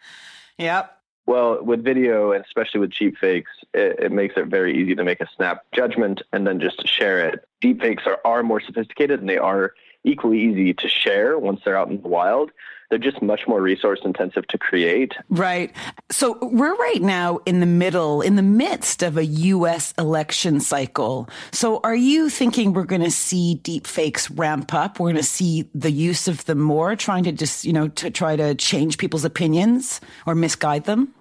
yep. 0.57 0.97
Well, 1.25 1.63
with 1.63 1.85
video, 1.85 2.33
and 2.33 2.43
especially 2.43 2.81
with 2.81 2.91
cheap 2.91 3.17
fakes, 3.17 3.51
it, 3.73 3.97
it, 3.99 4.11
makes 4.11 4.33
it 4.35 4.47
very 4.47 4.77
easy 4.77 4.95
to 4.95 5.03
make 5.05 5.21
a 5.21 5.27
snap 5.37 5.63
judgment 5.73 6.21
and 6.33 6.45
then 6.45 6.59
just 6.59 6.85
share 6.85 7.29
it. 7.29 7.47
Deep 7.61 7.79
fakes 7.79 8.03
are, 8.07 8.19
are 8.25 8.43
more 8.43 8.59
sophisticated 8.59 9.21
and 9.21 9.29
they 9.29 9.37
are 9.37 9.73
equally 10.03 10.41
easy 10.41 10.73
to 10.73 10.87
share 10.87 11.37
once 11.37 11.61
they're 11.63 11.77
out 11.77 11.89
in 11.89 12.01
the 12.01 12.07
wild. 12.07 12.51
They're 12.89 12.97
just 12.97 13.21
much 13.21 13.41
more 13.47 13.61
resource 13.61 13.99
intensive 14.03 14.47
to 14.47 14.57
create. 14.57 15.13
Right. 15.29 15.71
So 16.09 16.39
we're 16.41 16.75
right 16.75 17.01
now 17.01 17.37
in 17.45 17.59
the 17.59 17.67
middle, 17.67 18.21
in 18.21 18.35
the 18.35 18.41
midst 18.41 19.03
of 19.03 19.15
a 19.15 19.25
U.S. 19.25 19.93
election 19.99 20.59
cycle. 20.59 21.29
So 21.51 21.81
are 21.83 21.95
you 21.95 22.29
thinking 22.29 22.73
we're 22.73 22.85
going 22.85 23.03
to 23.03 23.11
see 23.11 23.55
deep 23.55 23.85
fakes 23.85 24.31
ramp 24.31 24.73
up? 24.73 24.99
We're 24.99 25.11
going 25.11 25.17
to 25.17 25.23
see 25.23 25.69
the 25.75 25.91
use 25.91 26.27
of 26.27 26.45
them 26.45 26.59
more, 26.59 26.95
trying 26.95 27.25
to 27.25 27.31
just, 27.31 27.63
you 27.63 27.73
know, 27.73 27.89
to 27.89 28.09
try 28.09 28.35
to 28.35 28.55
change 28.55 28.97
people's 28.97 29.25
opinions 29.25 30.01
or 30.25 30.33
misguide 30.33 30.85
them? 30.85 31.13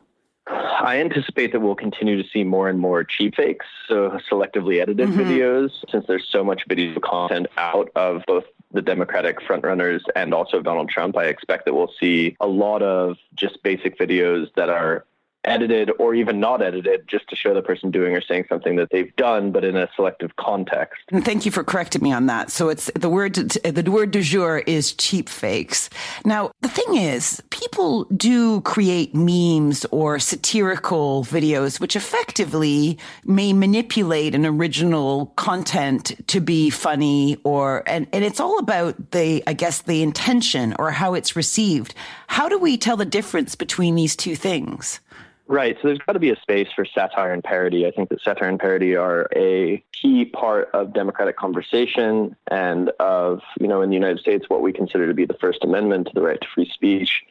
I 0.81 1.01
anticipate 1.01 1.53
that 1.53 1.61
we'll 1.61 1.75
continue 1.75 2.23
to 2.23 2.29
see 2.29 2.45
more 2.45 2.69
and 2.69 2.79
more 2.79 3.05
cheap 3.05 3.35
fakes, 3.37 3.67
so 3.89 4.19
selectively 4.31 4.81
edited 4.81 5.09
mm-hmm. 5.09 5.21
videos, 5.21 5.71
since 5.91 6.07
there's 6.07 6.27
so 6.31 6.45
much 6.45 6.63
video 6.69 6.99
content 7.01 7.49
out 7.57 7.91
of 7.97 8.23
both 8.27 8.45
the 8.73 8.83
Democratic 8.83 9.41
frontrunners 9.41 10.03
and 10.15 10.33
also 10.33 10.61
Donald 10.61 10.89
Trump. 10.89 11.17
I 11.17 11.25
expect 11.25 11.65
that 11.65 11.75
we'll 11.75 11.93
see 11.99 12.37
a 12.41 12.47
lot 12.47 12.83
of 12.83 13.17
just 13.35 13.63
basic 13.63 13.99
videos 13.99 14.53
that 14.55 14.69
are 14.69 15.05
edited 15.49 15.91
or 15.99 16.15
even 16.15 16.39
not 16.39 16.63
edited 16.63 17.09
just 17.09 17.29
to 17.29 17.37
show 17.37 17.55
the 17.55 17.63
person 17.63 17.91
doing 17.91 18.15
or 18.15 18.21
saying 18.21 18.45
something 18.49 18.77
that 18.77 18.91
they've 18.91 19.15
done 19.17 19.51
but 19.51 19.65
in 19.65 19.77
a 19.77 19.89
selective 19.97 20.37
context. 20.37 21.03
And 21.11 21.25
thank 21.25 21.47
you 21.47 21.51
for 21.51 21.65
correcting 21.65 22.03
me 22.03 22.13
on 22.13 22.27
that. 22.27 22.51
So 22.51 22.69
it's 22.69 22.91
the 22.95 23.09
word 23.09 23.35
the 23.35 23.91
word 23.91 24.11
du 24.11 24.23
jour 24.23 24.59
is 24.67 24.93
cheap 24.93 25.29
fakes. 25.29 25.91
Now 26.25 26.53
the 26.61 26.69
thing 26.69 26.97
is 26.97 27.43
people 27.51 28.05
do 28.05 28.61
create 28.63 29.15
memes 29.15 29.85
or 29.91 30.19
satirical 30.19 31.25
videos 31.25 31.81
which 31.81 31.97
effectively 31.97 32.99
may 33.25 33.53
manipulate 33.53 34.35
an 34.35 34.45
original 34.45 35.27
content 35.37 36.13
to 36.29 36.41
be 36.41 36.71
funny 36.71 37.39
or 37.45 37.83
and, 37.87 38.07
and 38.13 38.25
it's 38.25 38.41
all 38.41 38.59
about 38.59 39.11
the 39.13 39.43
i 39.47 39.53
guess 39.53 39.83
the 39.83 40.03
intention 40.03 40.75
or 40.79 40.91
how 40.91 41.15
it's 41.15 41.35
received. 41.37 41.95
How 42.27 42.49
do 42.49 42.59
we 42.59 42.77
tell 42.77 42.97
the 42.97 43.05
difference 43.05 43.55
between 43.55 43.95
these 43.95 44.15
two 44.15 44.37
things 44.37 45.01
Right. 45.49 45.77
So 45.81 45.89
there's 45.89 45.99
got 45.99 46.13
to 46.13 46.19
be 46.19 46.29
a 46.29 46.37
space 46.41 46.69
for 46.77 46.85
satire 46.85 47.33
and 47.33 47.43
parody. 47.43 47.87
I 47.87 47.91
think 47.91 48.11
that 48.11 48.21
satire 48.21 48.51
and 48.51 48.61
parody 48.61 48.95
are 48.97 49.29
a 49.35 49.83
key 49.93 50.27
part 50.27 50.69
of 50.75 50.93
democratic 50.93 51.39
conversation 51.39 52.37
and 52.51 52.91
of, 53.01 53.41
you 53.59 53.67
know, 53.67 53.81
in 53.81 53.89
the 53.89 53.97
United 53.97 54.21
States, 54.21 54.45
what 54.49 54.61
we 54.61 54.75
consider 54.75 55.09
to 55.09 55.15
be 55.15 55.25
the 55.25 55.39
First 55.41 55.65
Amendment, 55.65 56.09
to 56.09 56.13
the 56.15 56.21
right 56.21 56.39
to 56.39 56.47
free 56.55 56.71
speech. 56.71 57.23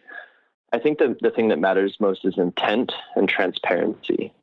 I 0.74 0.80
think 0.80 0.98
that 0.98 1.22
the 1.22 1.30
thing 1.30 1.50
that 1.50 1.60
matters 1.60 1.96
most 2.00 2.26
is 2.26 2.38
intent 2.38 2.92
and 3.16 3.30
transparency. 3.30 4.34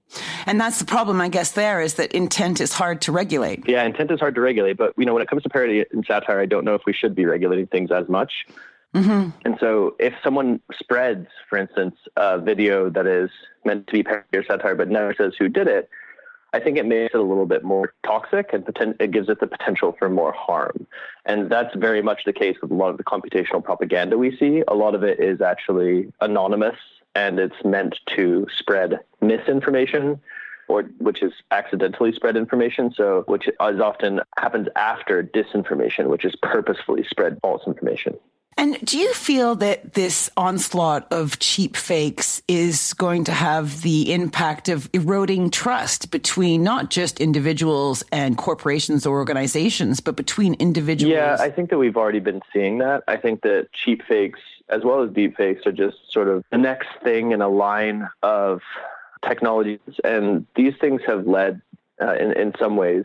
And 0.46 0.60
that's 0.60 0.78
the 0.78 0.84
problem, 0.84 1.20
I 1.20 1.28
guess, 1.28 1.52
there 1.52 1.80
is 1.80 1.94
that 1.94 2.12
intent 2.12 2.60
is 2.60 2.72
hard 2.72 3.00
to 3.02 3.12
regulate. 3.12 3.64
Yeah, 3.66 3.82
intent 3.82 4.12
is 4.12 4.20
hard 4.20 4.37
to 4.37 4.40
regulate. 4.40 4.76
But, 4.76 4.94
you 4.96 5.04
know, 5.04 5.14
when 5.14 5.22
it 5.22 5.28
comes 5.28 5.42
to 5.42 5.48
parody 5.48 5.84
and 5.92 6.04
satire, 6.06 6.38
I 6.38 6.46
don't 6.46 6.64
know 6.64 6.74
if 6.74 6.82
we 6.87 6.92
should 6.92 7.14
be 7.14 7.26
regulating 7.26 7.66
things 7.66 7.90
as 7.90 8.08
much. 8.08 8.46
Mm-hmm. 8.94 9.30
And 9.44 9.57
so, 9.59 9.96
if 9.98 10.14
someone 10.22 10.61
spreads, 10.72 11.26
for 11.50 11.59
instance, 11.59 11.96
a 12.16 12.38
video 12.38 12.88
that 12.90 13.07
is 13.07 13.30
meant 13.64 13.88
to 13.88 13.92
be 13.92 14.02
parody 14.04 14.38
or 14.38 14.44
satire 14.44 14.76
but 14.76 14.88
never 14.88 15.12
says 15.14 15.33
who 15.38 15.48
did 15.48 15.66
it, 15.66 15.90
I 16.54 16.61
think 16.61 16.78
it 16.78 16.87
makes 16.87 17.12
it 17.12 17.18
a 17.18 17.22
little 17.22 17.46
bit 17.46 17.64
more 17.64 17.92
toxic 18.07 18.52
and 18.52 18.64
poten- 18.64 18.94
it 19.00 19.11
gives 19.11 19.28
it 19.28 19.40
the 19.40 19.48
potential 19.48 19.96
for 19.98 20.09
more 20.09 20.33
harm. 20.33 20.87
And 21.24 21.50
that's 21.50 21.74
very 21.74 22.00
much 22.00 22.22
the 22.24 22.33
case 22.33 22.57
with 22.62 22.70
a 22.70 22.74
lot 22.74 22.90
of 22.90 22.96
the 22.96 23.02
computational 23.02 23.62
propaganda 23.62 24.16
we 24.16 24.37
see. 24.37 24.62
A 24.68 24.74
lot 24.74 24.94
of 24.94 25.02
it 25.02 25.18
is 25.18 25.40
actually 25.40 26.12
anonymous 26.20 26.76
and 27.16 27.40
it's 27.40 27.64
meant 27.64 27.98
to 28.14 28.46
spread 28.57 29.00
misinformation 29.20 30.20
or 30.68 30.83
which 30.98 31.24
is 31.24 31.33
accidentally 31.50 32.12
spread 32.12 32.37
information. 32.37 32.94
So, 32.96 33.24
which 33.26 33.48
is 33.48 33.80
often 33.80 34.20
happens 34.38 34.68
after 34.76 35.24
disinformation, 35.24 36.07
which 36.07 36.24
is 36.24 36.37
purposefully 36.40 37.04
spread 37.11 37.38
false 37.42 37.62
information. 37.66 38.16
And 38.56 38.78
do 38.84 38.98
you 38.98 39.12
feel 39.14 39.54
that 39.56 39.94
this 39.94 40.30
onslaught 40.36 41.12
of 41.12 41.38
cheap 41.38 41.76
fakes 41.76 42.42
is 42.48 42.92
going 42.94 43.24
to 43.24 43.32
have 43.32 43.82
the 43.82 44.12
impact 44.12 44.68
of 44.68 44.88
eroding 44.92 45.50
trust 45.50 46.10
between 46.10 46.62
not 46.62 46.90
just 46.90 47.20
individuals 47.20 48.04
and 48.12 48.38
corporations 48.38 49.06
or 49.06 49.18
organizations, 49.18 50.00
but 50.00 50.16
between 50.16 50.54
individuals? 50.54 51.12
Yeah, 51.12 51.36
I 51.40 51.50
think 51.50 51.70
that 51.70 51.78
we've 51.78 51.96
already 51.96 52.20
been 52.20 52.42
seeing 52.52 52.78
that. 52.78 53.02
I 53.08 53.16
think 53.16 53.42
that 53.42 53.72
cheap 53.72 54.02
fakes 54.06 54.40
as 54.68 54.82
well 54.82 55.02
as 55.02 55.10
deep 55.10 55.36
fakes 55.36 55.66
are 55.66 55.72
just 55.72 55.96
sort 56.10 56.28
of 56.28 56.44
the 56.50 56.58
next 56.58 56.88
thing 57.02 57.32
in 57.32 57.42
a 57.42 57.48
line 57.48 58.08
of 58.22 58.62
technologies. 59.26 59.80
And 60.02 60.46
these 60.54 60.74
things 60.80 61.02
have 61.06 61.26
led, 61.26 61.60
uh, 62.00 62.14
in, 62.14 62.32
in 62.32 62.52
some 62.58 62.76
ways, 62.76 63.04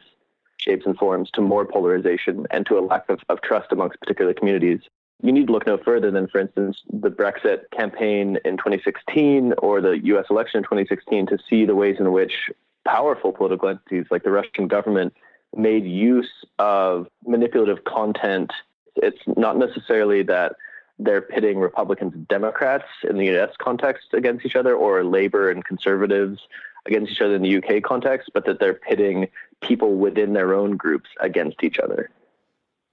shapes 0.58 0.86
and 0.86 0.98
forms 0.98 1.30
to 1.32 1.42
more 1.42 1.66
polarization 1.66 2.46
and 2.52 2.66
to 2.66 2.78
a 2.78 2.82
lack 2.82 3.10
of, 3.10 3.20
of 3.30 3.42
trust 3.42 3.72
amongst 3.72 4.00
particular 4.00 4.34
communities. 4.34 4.82
You 5.22 5.34
need 5.34 5.48
to 5.48 5.54
look 5.54 5.68
no 5.68 5.78
further 5.78 6.12
than, 6.12 6.28
for 6.28 6.40
instance, 6.40 6.82
the 6.92 7.10
Brexit 7.10 7.70
campaign 7.72 8.38
in 8.46 8.58
2016 8.58 9.54
or 9.58 9.82
the 9.82 10.00
US 10.06 10.26
election 10.30 10.60
in 10.60 10.64
2016 10.64 11.28
to 11.28 11.38
see 11.50 11.66
the 11.66 11.76
ways 11.76 11.98
in 12.00 12.12
which 12.12 12.50
powerful 12.86 13.34
political 13.34 13.70
entities 13.70 14.06
like 14.12 14.24
the 14.24 14.32
Russian 14.32 14.68
government 14.68 15.14
made 15.56 15.86
use 15.86 16.32
of 16.58 17.08
manipulative 17.26 17.84
content. 17.84 18.52
It's 18.96 19.20
not 19.36 19.58
necessarily 19.58 20.24
that 20.24 20.54
they're 21.00 21.22
pitting 21.22 21.60
Republicans 21.60 22.14
and 22.14 22.28
Democrats 22.28 22.86
in 23.10 23.18
the 23.18 23.30
US 23.38 23.54
context 23.58 24.14
against 24.14 24.46
each 24.46 24.56
other 24.56 24.74
or 24.74 25.04
Labor 25.04 25.50
and 25.50 25.66
conservatives 25.66 26.40
against 26.86 27.12
each 27.12 27.22
other 27.22 27.36
in 27.36 27.42
the 27.42 27.58
UK 27.58 27.84
context, 27.84 28.32
but 28.34 28.46
that 28.46 28.60
they're 28.60 28.74
pitting 28.74 29.28
people 29.62 29.96
within 29.96 30.34
their 30.34 30.54
own 30.54 30.78
groups 30.78 31.10
against 31.20 31.64
each 31.64 31.78
other. 31.78 32.10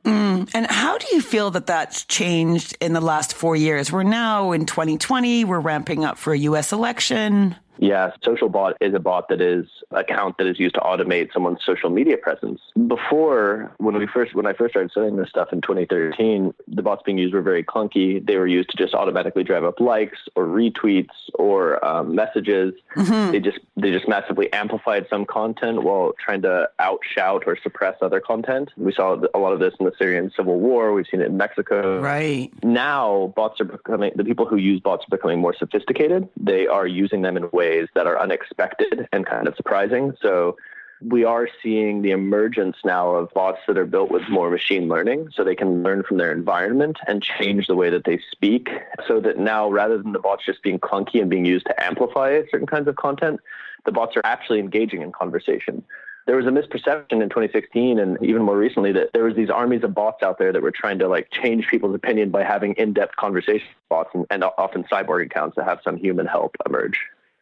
Mm. 0.06 0.48
And 0.54 0.66
how 0.68 0.96
do 0.98 1.06
you 1.12 1.20
feel 1.20 1.50
that 1.50 1.66
that's 1.66 2.04
changed 2.04 2.76
in 2.80 2.92
the 2.92 3.00
last 3.00 3.34
four 3.34 3.56
years? 3.56 3.90
We're 3.90 4.04
now 4.04 4.52
in 4.52 4.64
2020, 4.64 5.44
we're 5.44 5.58
ramping 5.58 6.04
up 6.04 6.16
for 6.16 6.32
a 6.32 6.38
US 6.38 6.72
election. 6.72 7.56
Yeah, 7.78 8.12
social 8.22 8.48
bot 8.48 8.76
is 8.80 8.94
a 8.94 8.98
bot 8.98 9.28
that 9.28 9.40
is 9.40 9.66
account 9.90 10.38
that 10.38 10.46
is 10.46 10.58
used 10.58 10.74
to 10.74 10.80
automate 10.80 11.32
someone's 11.32 11.58
social 11.64 11.90
media 11.90 12.16
presence. 12.16 12.60
Before, 12.86 13.72
when 13.78 13.96
we 13.96 14.06
first 14.06 14.34
when 14.34 14.46
I 14.46 14.52
first 14.52 14.72
started 14.72 14.90
studying 14.90 15.16
this 15.16 15.28
stuff 15.28 15.52
in 15.52 15.60
2013, 15.60 16.54
the 16.68 16.82
bots 16.82 17.02
being 17.04 17.18
used 17.18 17.34
were 17.34 17.42
very 17.42 17.62
clunky. 17.62 18.24
They 18.24 18.36
were 18.36 18.46
used 18.46 18.70
to 18.70 18.76
just 18.76 18.94
automatically 18.94 19.44
drive 19.44 19.64
up 19.64 19.80
likes 19.80 20.18
or 20.34 20.46
retweets 20.46 21.14
or 21.34 21.84
um, 21.84 22.14
messages. 22.14 22.74
Mm-hmm. 22.96 23.32
They 23.32 23.40
just 23.40 23.58
they 23.76 23.92
just 23.92 24.08
massively 24.08 24.52
amplified 24.52 25.06
some 25.10 25.24
content 25.24 25.82
while 25.82 26.12
trying 26.18 26.42
to 26.42 26.68
outshout 26.80 27.46
or 27.46 27.58
suppress 27.62 27.96
other 28.00 28.20
content. 28.20 28.70
We 28.76 28.92
saw 28.92 29.20
a 29.34 29.38
lot 29.38 29.52
of 29.52 29.60
this 29.60 29.74
in 29.78 29.86
the 29.86 29.92
Syrian 29.98 30.32
civil 30.36 30.58
war. 30.58 30.92
We've 30.92 31.06
seen 31.10 31.20
it 31.20 31.26
in 31.26 31.36
Mexico. 31.36 32.00
Right 32.00 32.50
now, 32.62 33.32
bots 33.36 33.60
are 33.60 33.64
becoming 33.64 34.12
the 34.16 34.24
people 34.24 34.46
who 34.46 34.56
use 34.56 34.80
bots 34.80 35.04
are 35.04 35.16
becoming 35.16 35.40
more 35.40 35.54
sophisticated. 35.54 36.28
They 36.36 36.66
are 36.66 36.86
using 36.86 37.22
them 37.22 37.36
in 37.36 37.50
ways 37.52 37.65
ways 37.66 37.88
that 37.94 38.06
are 38.06 38.18
unexpected 38.20 39.08
and 39.12 39.26
kind 39.26 39.48
of 39.48 39.56
surprising. 39.56 40.12
So 40.22 40.56
we 41.02 41.24
are 41.24 41.48
seeing 41.62 42.00
the 42.02 42.12
emergence 42.12 42.76
now 42.84 43.10
of 43.10 43.32
bots 43.34 43.58
that 43.66 43.76
are 43.76 43.84
built 43.84 44.10
with 44.10 44.22
more 44.30 44.50
machine 44.50 44.88
learning 44.88 45.28
so 45.34 45.44
they 45.44 45.54
can 45.54 45.82
learn 45.82 46.02
from 46.02 46.16
their 46.16 46.32
environment 46.32 46.96
and 47.06 47.22
change 47.22 47.66
the 47.66 47.76
way 47.76 47.90
that 47.90 48.04
they 48.04 48.18
speak 48.32 48.70
so 49.06 49.20
that 49.20 49.38
now 49.38 49.70
rather 49.70 49.98
than 49.98 50.12
the 50.12 50.18
bots 50.18 50.46
just 50.46 50.62
being 50.62 50.78
clunky 50.78 51.20
and 51.20 51.28
being 51.28 51.44
used 51.44 51.66
to 51.66 51.84
amplify 51.84 52.40
certain 52.50 52.66
kinds 52.66 52.88
of 52.88 52.96
content 52.96 53.40
the 53.84 53.92
bots 53.92 54.16
are 54.16 54.24
actually 54.24 54.58
engaging 54.58 55.02
in 55.02 55.12
conversation 55.12 55.84
there 56.26 56.36
was 56.36 56.46
a 56.46 56.50
misperception 56.50 57.22
in 57.22 57.28
2016 57.28 57.98
and 57.98 58.18
even 58.22 58.42
more 58.42 58.56
recently 58.56 58.90
that 58.92 59.12
there 59.12 59.24
was 59.24 59.36
these 59.36 59.50
armies 59.50 59.84
of 59.84 59.94
bots 59.94 60.22
out 60.22 60.38
there 60.38 60.52
that 60.52 60.62
were 60.62 60.72
trying 60.72 60.98
to 60.98 61.08
like 61.08 61.30
change 61.30 61.68
people's 61.68 61.94
opinion 61.94 62.30
by 62.30 62.42
having 62.42 62.72
in-depth 62.74 63.16
conversation 63.16 63.68
bots 63.90 64.10
and, 64.14 64.26
and 64.30 64.42
often 64.56 64.82
cyborg 64.84 65.26
accounts 65.26 65.56
that 65.56 65.64
have 65.64 65.78
some 65.84 65.96
human 65.96 66.26
help 66.26 66.56
emerge 66.66 66.98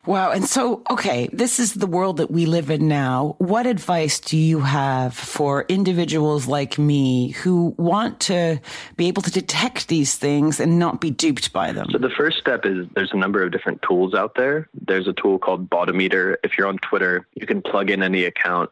Wow. 0.06 0.32
And 0.32 0.44
so, 0.44 0.82
okay, 0.90 1.28
this 1.32 1.58
is 1.58 1.74
the 1.74 1.86
world 1.86 2.18
that 2.18 2.30
we 2.30 2.44
live 2.46 2.70
in 2.70 2.88
now. 2.88 3.36
What 3.38 3.66
advice 3.66 4.20
do 4.20 4.36
you 4.36 4.60
have 4.60 5.14
for 5.14 5.64
individuals 5.68 6.46
like 6.46 6.78
me 6.78 7.30
who 7.30 7.74
want 7.78 8.20
to 8.20 8.60
be 8.96 9.08
able 9.08 9.22
to 9.22 9.30
detect 9.30 9.88
these 9.88 10.16
things 10.16 10.60
and 10.60 10.78
not 10.78 11.00
be 11.00 11.10
duped 11.10 11.52
by 11.52 11.72
them? 11.72 11.86
So, 11.90 11.98
the 11.98 12.10
first 12.10 12.38
step 12.38 12.66
is 12.66 12.86
there's 12.94 13.12
a 13.12 13.16
number 13.16 13.42
of 13.42 13.50
different 13.50 13.80
tools 13.82 14.14
out 14.14 14.34
there. 14.36 14.68
There's 14.74 15.08
a 15.08 15.14
tool 15.14 15.38
called 15.38 15.70
Botometer. 15.70 16.36
If 16.44 16.58
you're 16.58 16.66
on 16.66 16.78
Twitter, 16.78 17.26
you 17.34 17.46
can 17.46 17.62
plug 17.62 17.90
in 17.90 18.02
any 18.02 18.24
account 18.24 18.70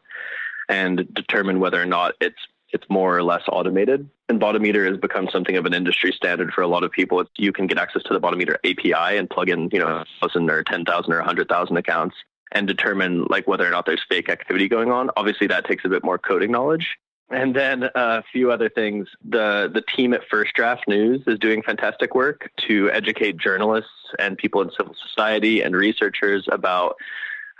and 0.69 1.11
determine 1.13 1.59
whether 1.59 1.81
or 1.81 1.85
not 1.85 2.13
it's 2.21 2.39
it's 2.73 2.85
more 2.89 3.15
or 3.15 3.23
less 3.23 3.43
automated. 3.47 4.09
And 4.27 4.41
Botometer 4.41 4.87
has 4.89 4.97
become 4.97 5.29
something 5.31 5.55
of 5.55 5.65
an 5.65 5.73
industry 5.73 6.11
standard 6.11 6.51
for 6.51 6.61
a 6.61 6.67
lot 6.67 6.83
of 6.83 6.91
people. 6.91 7.23
You 7.37 7.53
can 7.53 7.67
get 7.67 7.77
access 7.77 8.03
to 8.03 8.13
the 8.13 8.19
Botometer 8.19 8.55
API 8.65 9.17
and 9.17 9.29
plug 9.29 9.49
in, 9.49 9.69
you 9.71 9.79
know, 9.79 10.03
thousand 10.19 10.49
or 10.49 10.63
10,000 10.63 11.13
or 11.13 11.17
100,000 11.17 11.77
accounts 11.77 12.15
and 12.51 12.67
determine 12.67 13.25
like 13.29 13.47
whether 13.47 13.65
or 13.65 13.71
not 13.71 13.85
there's 13.85 14.03
fake 14.09 14.29
activity 14.29 14.67
going 14.67 14.91
on. 14.91 15.09
Obviously, 15.15 15.47
that 15.47 15.65
takes 15.65 15.85
a 15.85 15.89
bit 15.89 16.03
more 16.03 16.17
coding 16.17 16.51
knowledge. 16.51 16.97
And 17.29 17.55
then 17.55 17.89
a 17.95 18.23
few 18.31 18.51
other 18.51 18.69
things. 18.69 19.07
The 19.27 19.71
the 19.73 19.81
team 19.81 20.13
at 20.13 20.21
First 20.29 20.53
Draft 20.53 20.87
News 20.87 21.23
is 21.25 21.39
doing 21.39 21.63
fantastic 21.63 22.13
work 22.13 22.51
to 22.67 22.91
educate 22.91 23.37
journalists 23.37 23.89
and 24.19 24.37
people 24.37 24.61
in 24.61 24.69
civil 24.77 24.93
society 25.07 25.61
and 25.61 25.75
researchers 25.75 26.47
about 26.51 26.95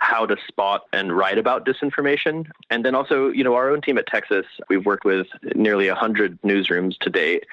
how 0.04 0.26
to 0.26 0.36
spot 0.46 0.82
and 0.92 1.16
write 1.16 1.38
about 1.38 1.64
disinformation. 1.64 2.46
And 2.68 2.84
then 2.84 2.94
also, 2.94 3.30
you 3.30 3.42
know, 3.42 3.54
our 3.54 3.70
own 3.70 3.80
team 3.80 3.96
at 3.96 4.06
Texas, 4.06 4.44
we've 4.68 4.84
worked 4.84 5.04
with 5.04 5.26
nearly 5.54 5.88
100 5.88 6.40
newsrooms 6.42 6.98
to 6.98 7.10
date 7.10 7.44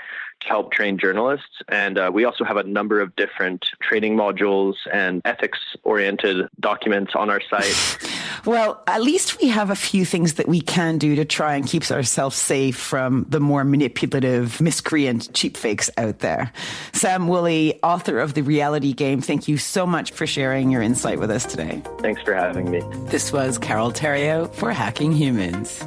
help 0.45 0.71
train 0.71 0.97
journalists. 0.97 1.61
And 1.69 1.97
uh, 1.97 2.11
we 2.13 2.25
also 2.25 2.43
have 2.43 2.57
a 2.57 2.63
number 2.63 2.99
of 3.01 3.15
different 3.15 3.65
training 3.81 4.15
modules 4.15 4.75
and 4.91 5.21
ethics 5.25 5.59
oriented 5.83 6.47
documents 6.59 7.13
on 7.15 7.29
our 7.29 7.41
site. 7.41 7.97
Well, 8.45 8.81
at 8.87 9.03
least 9.03 9.39
we 9.39 9.49
have 9.49 9.69
a 9.69 9.75
few 9.75 10.03
things 10.03 10.35
that 10.35 10.47
we 10.47 10.61
can 10.61 10.97
do 10.97 11.15
to 11.15 11.25
try 11.25 11.55
and 11.55 11.67
keep 11.67 11.89
ourselves 11.91 12.35
safe 12.35 12.75
from 12.75 13.25
the 13.29 13.39
more 13.39 13.63
manipulative, 13.63 14.59
miscreant 14.59 15.31
cheap 15.33 15.57
fakes 15.57 15.91
out 15.97 16.19
there. 16.19 16.51
Sam 16.93 17.27
Woolley, 17.27 17.79
author 17.83 18.19
of 18.19 18.33
The 18.33 18.41
Reality 18.41 18.93
Game, 18.93 19.21
thank 19.21 19.47
you 19.47 19.57
so 19.57 19.85
much 19.85 20.11
for 20.11 20.25
sharing 20.25 20.71
your 20.71 20.81
insight 20.81 21.19
with 21.19 21.29
us 21.29 21.45
today. 21.45 21.83
Thanks 21.99 22.21
for 22.23 22.33
having 22.33 22.71
me. 22.71 22.81
This 23.05 23.31
was 23.31 23.59
Carole 23.59 23.91
Theriault 23.91 24.55
for 24.55 24.71
Hacking 24.71 25.11
Humans. 25.11 25.85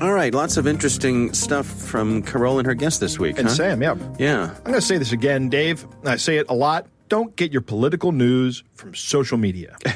All 0.00 0.12
right, 0.12 0.32
lots 0.32 0.56
of 0.56 0.68
interesting 0.68 1.32
stuff 1.34 1.66
from 1.66 2.22
Carole 2.22 2.58
and 2.58 2.66
her 2.66 2.74
guest 2.74 3.00
this 3.00 3.18
week. 3.18 3.36
And 3.36 3.48
huh? 3.48 3.54
Sam, 3.54 3.82
yeah. 3.82 3.96
Yeah. 4.16 4.54
I'm 4.56 4.62
going 4.62 4.74
to 4.74 4.80
say 4.80 4.96
this 4.96 5.10
again, 5.10 5.48
Dave. 5.48 5.84
I 6.04 6.14
say 6.16 6.38
it 6.38 6.46
a 6.48 6.54
lot. 6.54 6.86
Don't 7.08 7.34
get 7.34 7.50
your 7.50 7.62
political 7.62 8.12
news 8.12 8.62
from 8.78 8.94
social 8.94 9.38
media. 9.38 9.76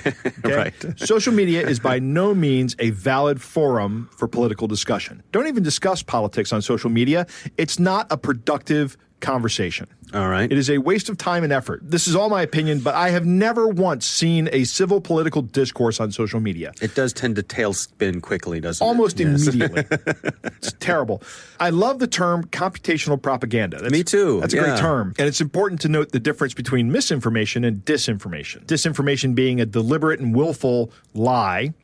Okay? 0.45 0.57
right. 0.57 0.99
social 0.99 1.33
media 1.33 1.67
is 1.67 1.79
by 1.79 1.99
no 1.99 2.35
means 2.35 2.75
a 2.79 2.91
valid 2.91 3.41
forum 3.41 4.09
for 4.17 4.27
political 4.27 4.67
discussion. 4.67 5.23
Don't 5.31 5.47
even 5.47 5.63
discuss 5.63 6.03
politics 6.03 6.53
on 6.53 6.63
social 6.63 6.91
media. 6.91 7.27
It's 7.57 7.79
not 7.79 8.11
a 8.11 8.17
productive 8.17 8.97
conversation. 9.23 9.87
All 10.13 10.29
right. 10.29 10.53
It 10.53 10.59
is 10.59 10.69
a 10.69 10.77
waste 10.77 11.09
of 11.09 11.17
time 11.17 11.43
and 11.43 11.53
effort. 11.53 11.81
This 11.83 12.07
is 12.07 12.15
all 12.15 12.29
my 12.29 12.43
opinion, 12.43 12.81
but 12.81 12.95
I 12.95 13.11
have 13.11 13.25
never 13.25 13.67
once 13.67 14.05
seen 14.05 14.51
a 14.53 14.65
civil 14.65 15.01
political 15.01 15.41
discourse 15.41 16.01
on 16.01 16.13
social 16.13 16.39
media. 16.39 16.73
It 16.83 16.95
does 16.95 17.15
tend 17.15 17.37
to 17.37 17.43
tailspin 17.43 18.21
quickly, 18.21 18.61
doesn't 18.61 18.87
Almost 18.87 19.21
it? 19.21 19.27
Almost 19.27 19.49
immediately. 19.49 19.85
it's 20.45 20.73
terrible. 20.81 21.23
I 21.59 21.71
love 21.71 21.99
the 21.99 22.07
term 22.07 22.45
computational 22.45 23.21
propaganda. 23.21 23.79
That's, 23.81 23.93
Me 23.93 24.05
too. 24.05 24.41
That's 24.41 24.53
a 24.53 24.57
yeah. 24.57 24.63
great 24.65 24.79
term. 24.79 25.15
And 25.19 25.27
it's 25.27 25.41
important 25.41 25.81
to 25.83 25.89
note 25.89 26.13
the 26.13 26.21
difference 26.21 26.53
between 26.53 26.93
misinformation 26.93 27.65
and 27.65 27.83
disinformation. 27.85 28.67
Disinformation 28.73 29.35
being 29.35 29.61
a 29.61 29.67
deliberate 29.67 30.19
and 30.19 30.35
willful 30.35 30.91
lie 31.13 31.75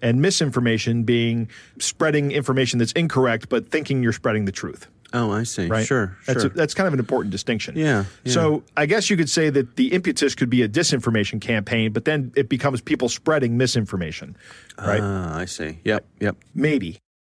and 0.00 0.22
misinformation 0.22 1.04
being 1.04 1.48
spreading 1.78 2.30
information 2.30 2.78
that's 2.78 2.92
incorrect 2.92 3.50
but 3.50 3.68
thinking 3.68 4.02
you're 4.02 4.14
spreading 4.14 4.46
the 4.46 4.52
truth. 4.52 4.86
Oh, 5.12 5.30
I 5.30 5.42
see. 5.42 5.66
Right? 5.66 5.86
Sure, 5.86 6.16
That's, 6.26 6.42
sure. 6.42 6.50
a, 6.50 6.54
that's 6.54 6.74
kind 6.74 6.86
of 6.86 6.92
an 6.92 7.00
important 7.00 7.32
distinction. 7.32 7.76
Yeah, 7.76 8.04
yeah. 8.24 8.32
So 8.32 8.62
I 8.76 8.86
guess 8.86 9.08
you 9.10 9.16
could 9.16 9.30
say 9.30 9.50
that 9.50 9.76
the 9.76 9.92
impetus 9.92 10.34
could 10.34 10.50
be 10.50 10.62
a 10.62 10.68
disinformation 10.68 11.40
campaign, 11.40 11.92
but 11.92 12.04
then 12.04 12.32
it 12.36 12.48
becomes 12.48 12.80
people 12.80 13.08
spreading 13.08 13.56
misinformation, 13.56 14.36
right? 14.78 15.00
Ah, 15.02 15.38
I 15.38 15.46
see. 15.46 15.80
Yep, 15.84 16.06
yep. 16.20 16.36
Maybe. 16.54 16.98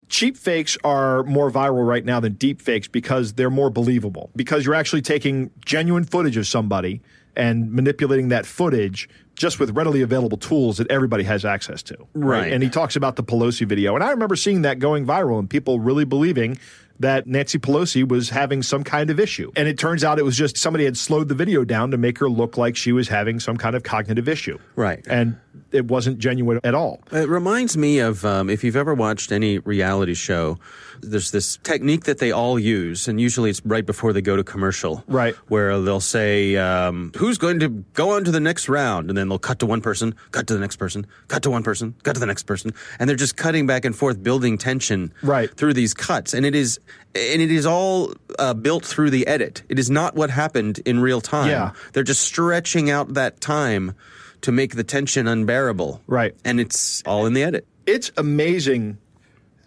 Cheap 0.09 0.39
fakes 0.39 0.79
are 0.85 1.23
more 1.25 1.51
viral 1.51 1.87
right 1.87 2.05
now 2.05 2.21
than 2.21 2.35
deep 2.35 2.63
fakes 2.63 2.89
because 2.89 3.35
they're 3.35 3.51
more 3.51 3.69
believable. 3.69 4.31
Because 4.35 4.65
you're 4.65 4.75
actually 4.75 5.03
taking 5.03 5.51
genuine 5.65 6.05
footage 6.05 6.39
of 6.39 6.47
somebody 6.47 7.03
and 7.37 7.73
manipulating 7.73 8.29
that 8.29 8.47
footage 8.47 9.09
just 9.35 9.61
with 9.61 9.71
readily 9.71 10.03
available 10.03 10.37
tools 10.37 10.79
that 10.79 10.91
everybody 10.91 11.23
has 11.25 11.45
access 11.45 11.83
to. 11.85 11.97
Right. 12.13 12.53
And 12.53 12.63
he 12.63 12.69
talks 12.69 12.97
about 12.97 13.17
the 13.17 13.23
Pelosi 13.23 13.67
video. 13.67 13.95
And 13.95 14.03
I 14.03 14.11
remember 14.11 14.35
seeing 14.35 14.63
that 14.63 14.81
going 14.81 15.07
viral 15.07 15.39
and 15.39 15.49
people 15.49 15.79
really 15.79 16.05
believing 16.05 16.59
that 17.01 17.27
Nancy 17.27 17.59
Pelosi 17.59 18.07
was 18.07 18.31
having 18.31 18.63
some 18.63 18.83
kind 18.85 19.11
of 19.11 19.21
issue. 19.21 19.53
And 19.57 19.69
it 19.69 19.79
turns 19.79 20.03
out 20.05 20.19
it 20.19 20.25
was 20.25 20.37
just 20.37 20.57
somebody 20.57 20.85
had 20.85 20.97
slowed 20.97 21.29
the 21.29 21.35
video 21.35 21.65
down 21.65 21.91
to 21.93 21.97
make 21.99 22.19
her 22.19 22.29
look 22.29 22.57
like 22.57 22.77
she 22.77 22.93
was 22.93 23.09
having 23.09 23.39
some 23.41 23.57
kind 23.57 23.77
of 23.77 23.83
cognitive 23.83 24.29
issue. 24.29 24.59
Right. 24.77 25.05
And 25.09 25.37
it 25.71 25.87
wasn't 25.87 26.19
genuine 26.19 26.61
at 26.65 26.75
all. 26.75 27.01
It 27.13 27.29
reminds 27.29 27.77
me 27.77 27.99
of 27.99 28.25
um, 28.25 28.49
if 28.51 28.65
you've 28.65 28.77
ever 28.77 28.95
watched 28.95 29.33
any 29.33 29.59
reality 29.59 30.15
show, 30.15 30.59
there's 31.01 31.31
this 31.31 31.59
technique 31.59 32.05
that 32.05 32.19
they 32.19 32.33
all 32.33 32.59
use, 32.59 33.07
and 33.07 33.21
usually 33.21 33.51
it's 33.51 33.65
right 33.65 33.87
before 33.87 34.13
they 34.13 34.21
go 34.23 34.35
to 34.37 34.43
commercial. 34.43 35.05
Right. 35.07 35.35
Where 35.47 35.79
they'll 35.81 36.01
say, 36.01 36.57
um, 36.57 37.13
Who's 37.17 37.39
going 37.39 37.61
to 37.61 37.69
go 37.69 38.11
on 38.17 38.25
to 38.25 38.31
the 38.33 38.41
next 38.41 38.69
round? 38.69 39.09
And 39.09 39.17
then 39.17 39.29
they'll 39.29 39.39
cut 39.39 39.61
to 39.61 39.67
one 39.67 39.81
person, 39.81 40.15
cut 40.33 40.47
to 40.49 40.55
the 40.55 40.61
next 40.61 40.77
person, 40.77 41.07
cut 41.29 41.43
to 41.45 41.51
one 41.51 41.63
person, 41.63 41.95
cut 42.03 42.15
to 42.15 42.21
the 42.21 42.27
next 42.27 42.45
person. 42.45 42.73
And 42.99 43.09
they're 43.09 43.17
just 43.17 43.37
cutting 43.37 43.67
back 43.67 43.85
and 43.85 43.95
forth, 43.95 44.21
building 44.23 44.59
tension 44.59 45.13
Right. 45.23 45.55
through 45.55 45.75
these 45.75 45.95
cuts. 45.95 46.35
And 46.35 46.45
it 46.45 46.55
is. 46.57 46.81
And 47.15 47.43
it 47.43 47.51
is 47.51 47.67
all 47.67 48.13
uh, 48.39 48.55
built 48.55 48.85
through 48.85 49.11
the 49.11 49.27
edit. 49.27 49.63
It 49.69 49.79
is 49.79 49.91
not 49.91 50.15
what 50.15 50.31
happened 50.31 50.81
in 50.85 51.01
real 51.01 51.21
time. 51.21 51.49
Yeah. 51.49 51.73
They're 51.93 52.03
just 52.03 52.23
stretching 52.23 52.91
out 52.91 53.15
that 53.15 53.41
time 53.41 53.95
to 54.43 54.53
make 54.53 54.77
the 54.77 54.85
tension 54.85 55.27
unbearable. 55.27 56.03
Right. 56.07 56.35
And 56.45 56.61
it's 56.61 57.03
all 57.05 57.27
in 57.27 57.33
the 57.33 57.43
edit. 57.43 57.67
It's 57.87 58.13
amazing 58.17 58.99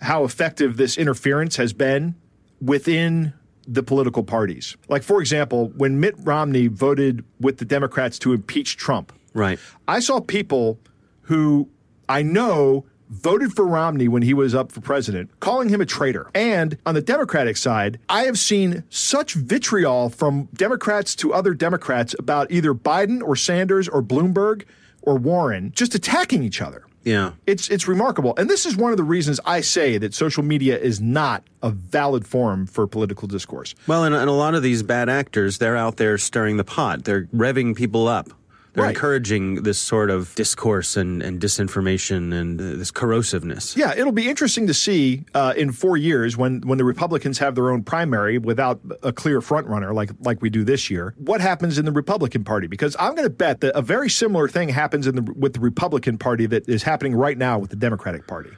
how 0.02 0.24
effective 0.24 0.78
this 0.78 0.98
interference 0.98 1.58
has 1.58 1.74
been 1.74 2.16
within 2.62 3.34
the 3.68 3.84
political 3.84 4.24
parties. 4.24 4.78
Like, 4.88 5.04
for 5.04 5.20
example, 5.22 5.70
when 5.76 6.00
Mitt 6.00 6.16
Romney 6.20 6.68
voted 6.68 7.24
with 7.40 7.58
the 7.58 7.66
Democrats 7.66 8.18
to 8.20 8.34
impeach 8.34 8.78
Trump, 8.78 9.12
Right. 9.34 9.60
I 9.88 10.00
saw 10.00 10.20
people 10.20 10.80
who 11.22 11.70
I 12.10 12.22
know 12.22 12.86
voted 13.12 13.54
for 13.54 13.67
Romney 13.67 14.08
when 14.08 14.24
he 14.24 14.34
was 14.34 14.56
up 14.56 14.71
for 14.71 14.82
president, 14.82 15.30
calling 15.39 15.69
him 15.69 15.82
a 15.82 15.86
traitor. 15.86 16.32
And 16.34 16.78
on 16.86 16.95
the 16.95 17.02
Democratic 17.02 17.58
side, 17.58 18.00
I 18.10 18.24
have 18.24 18.39
seen 18.39 18.84
such 18.89 19.34
vitriol 19.34 20.10
from 20.10 20.47
Democrats 20.54 21.15
to 21.17 21.34
other 21.34 21.54
Democrats 21.54 22.15
about 22.17 22.50
either 22.50 22.74
Biden 22.74 23.21
or 23.21 23.36
Sanders 23.36 23.88
or 23.88 24.02
Bloomberg 24.02 24.63
or 25.02 25.17
Warren 25.17 25.71
just 25.76 25.93
attacking 25.93 26.43
each 26.43 26.62
other. 26.62 26.86
Yeah. 27.04 27.32
It's 27.47 27.69
it's 27.69 27.88
remarkable. 27.88 28.34
And 28.38 28.50
this 28.50 28.65
is 28.65 28.76
one 28.76 28.91
of 28.91 28.97
the 28.97 29.04
reasons 29.04 29.39
I 29.45 29.62
say 29.62 29.97
that 29.97 30.13
social 30.13 30.43
media 30.43 30.78
is 30.78 31.02
not 31.02 31.43
a 31.63 31.71
valid 31.71 32.28
forum 32.28 32.67
for 32.67 32.86
political 32.88 33.28
discourse. 33.28 33.74
Well, 33.88 34.04
and, 34.04 34.13
and 34.13 34.30
a 34.30 34.34
lot 34.34 34.54
of 34.54 34.62
these 34.63 34.84
bad 34.84 35.10
actors, 35.10 35.58
they're 35.58 35.78
out 35.78 35.97
there 35.97 36.17
stirring 36.17 36.58
the 36.58 36.63
pot. 36.63 37.04
They're 37.04 37.26
revving 37.26 37.76
people 37.76 38.08
up. 38.08 38.30
They're 38.74 38.86
Right. 38.86 38.96
encouraging 38.96 39.64
this 39.64 39.78
sort 39.78 40.10
of 40.10 40.34
discourse 40.36 40.96
and, 40.96 41.22
and 41.22 41.42
disinformation 41.42 42.34
and 42.34 42.60
uh, 42.62 42.64
this 42.78 42.90
corrosiveness. 42.90 43.76
Yeah, 43.76 43.94
it'll 43.96 44.14
be 44.14 44.30
interesting 44.30 44.66
to 44.68 44.74
see 44.74 45.26
uh, 45.34 45.54
in 45.58 45.74
four 45.74 45.98
years 45.98 46.38
when 46.38 46.62
when 46.62 46.78
the 46.78 46.86
Republicans 46.86 47.38
have 47.40 47.56
their 47.56 47.70
own 47.70 47.84
primary 47.84 48.38
without 48.38 48.80
a 49.04 49.12
clear 49.12 49.42
front 49.42 49.68
runner 49.68 49.94
like 49.94 50.12
like 50.22 50.42
we 50.42 50.50
do 50.50 50.64
this 50.64 50.90
year. 50.90 51.14
What 51.18 51.42
happens 51.42 51.78
in 51.78 51.84
the 51.86 51.92
Republican 51.92 52.46
Party? 52.46 52.68
Because 52.68 52.96
I'm 52.98 53.14
going 53.16 53.28
to 53.28 53.30
bet 53.30 53.60
that 53.62 53.76
a 53.78 53.82
very 53.82 54.10
similar 54.10 54.48
thing 54.48 54.70
happens 54.70 55.06
in 55.06 55.16
the 55.16 55.34
with 55.36 55.54
the 55.54 55.60
Republican 55.60 56.18
Party 56.18 56.46
that 56.46 56.70
is 56.70 56.84
happening 56.84 57.14
right 57.14 57.38
now 57.38 57.60
with 57.60 57.72
the 57.72 57.76
Democratic 57.76 58.26
Party. 58.26 58.52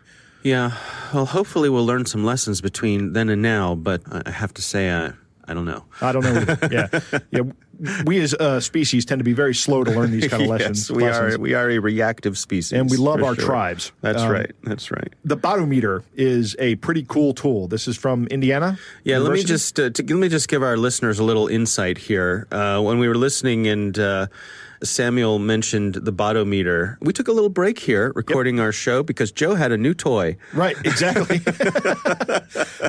Yeah. 0.43 0.73
Well, 1.13 1.25
hopefully 1.25 1.69
we'll 1.69 1.85
learn 1.87 2.05
some 2.05 2.23
lessons 2.23 2.61
between 2.61 3.13
then 3.13 3.29
and 3.29 3.41
now, 3.41 3.73
but 3.75 4.01
I 4.11 4.21
I 4.27 4.31
have 4.31 4.53
to 4.55 4.61
say, 4.61 4.91
I, 4.91 5.13
I 5.47 5.53
don't 5.55 5.65
know. 5.65 5.85
I 6.01 6.11
don't 6.11 6.23
know. 6.23 6.55
yeah, 6.71 6.87
yeah. 7.31 7.41
We 8.05 8.19
as 8.21 8.33
a 8.33 8.61
species 8.61 9.03
tend 9.05 9.19
to 9.19 9.23
be 9.23 9.33
very 9.33 9.55
slow 9.55 9.83
to 9.83 9.91
learn 9.91 10.11
these 10.11 10.27
kind 10.27 10.43
of 10.43 10.49
lessons. 10.55 10.91
we 10.91 11.03
lessons. 11.03 11.35
are. 11.35 11.39
We 11.39 11.53
are 11.55 11.69
a 11.69 11.79
reactive 11.79 12.37
species, 12.37 12.71
And 12.71 12.89
we 12.89 12.97
love 12.97 13.23
our 13.23 13.35
sure. 13.35 13.45
tribes. 13.45 13.91
That's 14.01 14.21
Um, 14.21 14.31
right. 14.31 14.51
That's 14.63 14.91
right. 14.91 15.11
The 15.25 15.37
Botometer 15.37 16.03
is 16.15 16.55
a 16.59 16.75
pretty 16.75 17.03
cool 17.07 17.33
tool. 17.33 17.67
This 17.67 17.87
is 17.87 17.97
from 17.97 18.27
Indiana. 18.27 18.77
Yeah, 19.03 19.17
let 19.17 19.33
me 19.33 19.43
just 19.43 19.79
uh, 19.79 19.89
to, 19.89 20.03
let 20.03 20.17
me 20.19 20.29
just 20.29 20.47
give 20.49 20.61
our 20.63 20.77
listeners 20.77 21.19
a 21.19 21.23
little 21.23 21.47
insight 21.47 21.97
here. 21.97 22.47
Uh, 22.51 22.79
when 22.81 22.99
we 22.99 23.07
were 23.07 23.15
listening 23.17 23.67
and 23.67 23.97
uh, 23.97 24.27
Samuel 24.83 25.39
mentioned 25.39 25.95
the 25.95 26.11
botometer, 26.11 26.97
we 27.01 27.13
took 27.13 27.27
a 27.29 27.31
little 27.31 27.49
break 27.49 27.79
here 27.79 28.11
recording 28.15 28.59
our 28.59 28.71
show 28.73 29.01
because 29.01 29.31
Joe 29.31 29.55
had 29.55 29.71
a 29.71 29.77
new 29.77 29.93
toy. 29.93 30.35
Right, 30.53 30.75
exactly. 30.85 31.39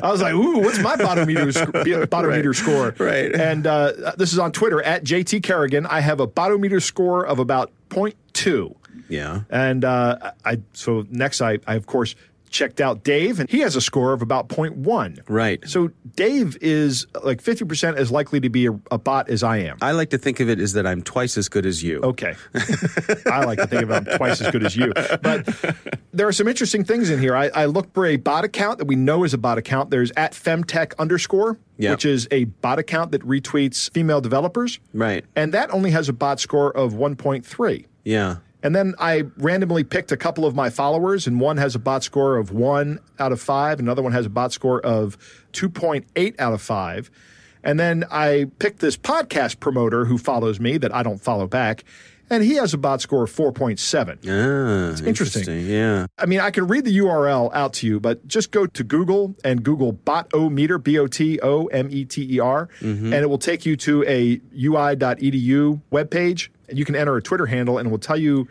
I 0.03 0.11
was 0.11 0.21
like, 0.21 0.33
"Ooh, 0.33 0.59
what's 0.59 0.79
my 0.79 0.95
botometer 0.97 1.53
sc- 1.53 1.71
botometer 2.09 2.47
Right, 2.47 2.55
score?" 2.55 2.95
right. 2.99 3.33
And 3.33 3.65
uh, 3.65 4.11
this 4.17 4.33
is 4.33 4.39
on 4.39 4.51
Twitter 4.51 4.74
at 4.83 5.03
JT 5.03 5.43
Carrigan. 5.43 5.85
I 5.85 5.99
have 5.99 6.19
a 6.19 6.27
botometer 6.27 6.81
score 6.81 7.25
of 7.25 7.39
about 7.39 7.71
0.2. 7.89 8.75
Yeah. 9.09 9.41
And 9.49 9.85
uh, 9.85 10.31
I 10.43 10.61
so 10.73 11.05
next 11.09 11.41
I, 11.41 11.59
I 11.67 11.75
of 11.75 11.85
course 11.85 12.15
checked 12.55 12.79
out 12.79 13.03
Dave, 13.03 13.39
and 13.39 13.49
he 13.49 13.59
has 13.59 13.75
a 13.75 13.81
score 13.81 14.13
of 14.13 14.21
about 14.21 14.47
0.1. 14.47 15.19
Right. 15.27 15.61
So 15.67 15.91
Dave 16.15 16.57
is 16.61 17.05
like 17.23 17.43
50% 17.43 17.95
as 17.97 18.11
likely 18.11 18.39
to 18.39 18.49
be 18.49 18.67
a, 18.67 18.71
a 18.89 18.97
bot 18.97 19.29
as 19.29 19.43
I 19.43 19.57
am. 19.57 19.77
I 19.81 19.91
like 19.91 20.09
to 20.11 20.17
think 20.17 20.39
of 20.39 20.49
it 20.49 20.59
as 20.59 20.73
that 20.73 20.87
I'm 20.87 21.01
twice 21.03 21.37
as 21.37 21.49
good 21.49 21.65
as 21.65 21.83
you. 21.83 21.99
Okay. 22.01 22.33
I 23.25 23.43
like 23.45 23.59
to 23.59 23.67
think 23.67 23.83
of 23.83 23.91
I'm 23.91 24.05
twice 24.05 24.39
as 24.41 24.51
good 24.51 24.63
as 24.63 24.75
you. 24.75 24.93
But 25.21 25.47
there 26.13 26.27
are 26.27 26.31
some 26.31 26.47
interesting 26.47 26.83
things 26.85 27.09
in 27.09 27.19
here. 27.19 27.35
I, 27.35 27.49
I 27.53 27.65
looked 27.65 27.93
for 27.93 28.05
a 28.05 28.15
bot 28.15 28.45
account 28.45 28.77
that 28.79 28.85
we 28.85 28.95
know 28.95 29.23
is 29.25 29.33
a 29.33 29.37
bot 29.37 29.57
account. 29.57 29.89
There's 29.89 30.11
at 30.15 30.31
femtech 30.31 30.93
underscore, 30.97 31.59
Yeah. 31.77 31.91
which 31.91 32.05
is 32.05 32.27
a 32.31 32.45
bot 32.45 32.79
account 32.79 33.11
that 33.11 33.21
retweets 33.23 33.91
female 33.91 34.21
developers. 34.21 34.79
Right. 34.93 35.25
And 35.35 35.53
that 35.53 35.71
only 35.71 35.91
has 35.91 36.07
a 36.07 36.13
bot 36.13 36.39
score 36.39 36.71
of 36.75 36.93
1.3. 36.93 37.85
Yeah. 38.05 38.37
And 38.65 38.75
then 38.75 38.95
I 38.97 39.25
randomly 39.37 39.83
picked 39.83 40.11
a 40.11 40.17
couple 40.17 40.43
of 40.43 40.55
my 40.55 40.71
followers, 40.71 41.27
and 41.27 41.39
one 41.39 41.57
has 41.57 41.75
a 41.75 41.79
bot 41.79 42.03
score 42.03 42.37
of 42.37 42.49
one 42.49 42.97
out 43.19 43.31
of 43.31 43.39
five, 43.39 43.79
another 43.79 44.01
one 44.01 44.11
has 44.11 44.25
a 44.25 44.29
bot 44.29 44.51
score 44.53 44.81
of 44.83 45.19
2.8 45.53 46.39
out 46.39 46.51
of 46.51 46.63
five. 46.63 47.11
And 47.63 47.79
then 47.79 48.05
I 48.09 48.47
picked 48.57 48.79
this 48.79 48.97
podcast 48.97 49.59
promoter 49.59 50.05
who 50.05 50.17
follows 50.17 50.59
me 50.59 50.79
that 50.79 50.91
I 50.95 51.03
don't 51.03 51.21
follow 51.21 51.45
back, 51.45 51.83
and 52.29 52.43
he 52.43 52.55
has 52.55 52.73
a 52.73 52.77
bot 52.77 53.01
score 53.01 53.23
of 53.23 53.31
4.7. 53.31 54.17
Ah, 54.27 55.05
interesting. 55.05 55.67
Yeah. 55.67 56.07
I 56.17 56.25
mean, 56.25 56.39
I 56.39 56.51
can 56.51 56.67
read 56.67 56.85
the 56.85 56.97
URL 56.97 57.51
out 57.53 57.73
to 57.73 57.87
you, 57.87 57.99
but 57.99 58.27
just 58.27 58.51
go 58.51 58.65
to 58.65 58.83
Google 58.83 59.35
and 59.43 59.63
Google 59.63 59.93
Botometer, 59.93 60.81
B 60.81 60.97
O 60.99 61.07
T 61.07 61.39
O 61.41 61.65
M 61.67 61.89
E 61.91 62.05
T 62.05 62.35
E 62.35 62.39
R, 62.39 62.69
and 62.81 63.13
it 63.13 63.29
will 63.29 63.37
take 63.37 63.65
you 63.65 63.75
to 63.77 64.03
a 64.03 64.41
iu.edu 64.53 65.81
webpage. 65.91 66.49
And 66.67 66.79
you 66.79 66.85
can 66.85 66.95
enter 66.95 67.15
a 67.15 67.21
Twitter 67.21 67.45
handle, 67.45 67.77
and 67.77 67.87
it 67.87 67.91
will 67.91 67.99
tell 67.99 68.17
you 68.17 68.47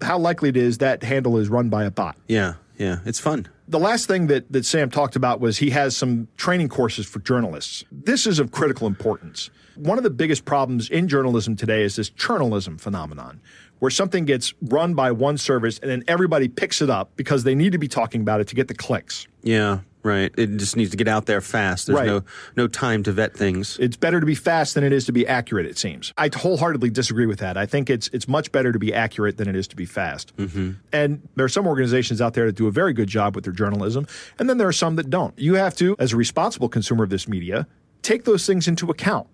how 0.00 0.18
likely 0.18 0.48
it 0.48 0.56
is 0.56 0.78
that 0.78 1.02
handle 1.02 1.36
is 1.38 1.48
run 1.48 1.68
by 1.68 1.84
a 1.84 1.90
bot. 1.90 2.16
Yeah. 2.28 2.54
Yeah. 2.78 2.98
It's 3.04 3.18
fun. 3.18 3.48
The 3.68 3.80
last 3.80 4.06
thing 4.06 4.28
that, 4.28 4.52
that 4.52 4.64
Sam 4.64 4.90
talked 4.90 5.16
about 5.16 5.40
was 5.40 5.58
he 5.58 5.70
has 5.70 5.96
some 5.96 6.28
training 6.36 6.68
courses 6.68 7.06
for 7.06 7.18
journalists. 7.20 7.84
This 7.90 8.26
is 8.26 8.38
of 8.38 8.52
critical 8.52 8.86
importance. 8.86 9.50
One 9.76 9.98
of 9.98 10.04
the 10.04 10.10
biggest 10.10 10.44
problems 10.44 10.88
in 10.90 11.08
journalism 11.08 11.56
today 11.56 11.82
is 11.82 11.96
this 11.96 12.08
journalism 12.10 12.78
phenomenon, 12.78 13.40
where 13.78 13.90
something 13.90 14.24
gets 14.24 14.54
run 14.62 14.94
by 14.94 15.12
one 15.12 15.38
service 15.38 15.78
and 15.78 15.90
then 15.90 16.02
everybody 16.08 16.48
picks 16.48 16.80
it 16.80 16.90
up 16.90 17.10
because 17.16 17.44
they 17.44 17.54
need 17.54 17.72
to 17.72 17.78
be 17.78 17.88
talking 17.88 18.20
about 18.22 18.40
it 18.40 18.48
to 18.48 18.54
get 18.54 18.68
the 18.68 18.74
clicks. 18.74 19.26
Yeah. 19.42 19.80
Right. 20.02 20.32
It 20.38 20.58
just 20.58 20.76
needs 20.76 20.92
to 20.92 20.96
get 20.96 21.08
out 21.08 21.26
there 21.26 21.40
fast. 21.40 21.88
There's 21.88 21.98
Right. 21.98 22.06
no 22.06 22.22
no 22.56 22.68
time 22.68 23.02
to 23.02 23.12
vet 23.12 23.36
things. 23.36 23.76
It's 23.80 23.96
better 23.96 24.20
to 24.20 24.26
be 24.26 24.36
fast 24.36 24.76
than 24.76 24.84
it 24.84 24.92
is 24.92 25.04
to 25.06 25.12
be 25.12 25.26
accurate, 25.26 25.66
it 25.66 25.76
seems. 25.78 26.12
I 26.16 26.30
wholeheartedly 26.32 26.90
disagree 26.90 27.26
with 27.26 27.40
that. 27.40 27.56
I 27.56 27.66
think 27.66 27.90
it's 27.90 28.06
it's 28.12 28.28
much 28.28 28.52
better 28.52 28.70
to 28.70 28.78
be 28.78 28.94
accurate 28.94 29.36
than 29.36 29.48
it 29.48 29.56
is 29.56 29.66
to 29.66 29.74
be 29.74 29.84
fast. 29.84 30.32
Mm-hmm. 30.36 30.70
And 30.92 31.28
there 31.34 31.44
are 31.44 31.48
some 31.48 31.66
organizations 31.66 32.20
out 32.20 32.34
there 32.34 32.46
that 32.46 32.54
do 32.54 32.68
a 32.68 32.70
very 32.70 32.92
good 32.92 33.08
job 33.08 33.34
with 33.34 33.42
their 33.42 33.52
journalism, 33.52 34.06
and 34.38 34.48
then 34.48 34.58
there 34.58 34.68
are 34.68 34.72
some 34.72 34.94
that 34.94 35.10
don't. 35.10 35.36
You 35.36 35.54
have 35.54 35.74
to, 35.78 35.96
as 35.98 36.12
a 36.12 36.16
responsible 36.16 36.68
consumer 36.68 37.02
of 37.02 37.10
this 37.10 37.26
media, 37.26 37.66
take 38.02 38.22
those 38.26 38.46
things 38.46 38.68
into 38.68 38.88
account. 38.90 39.26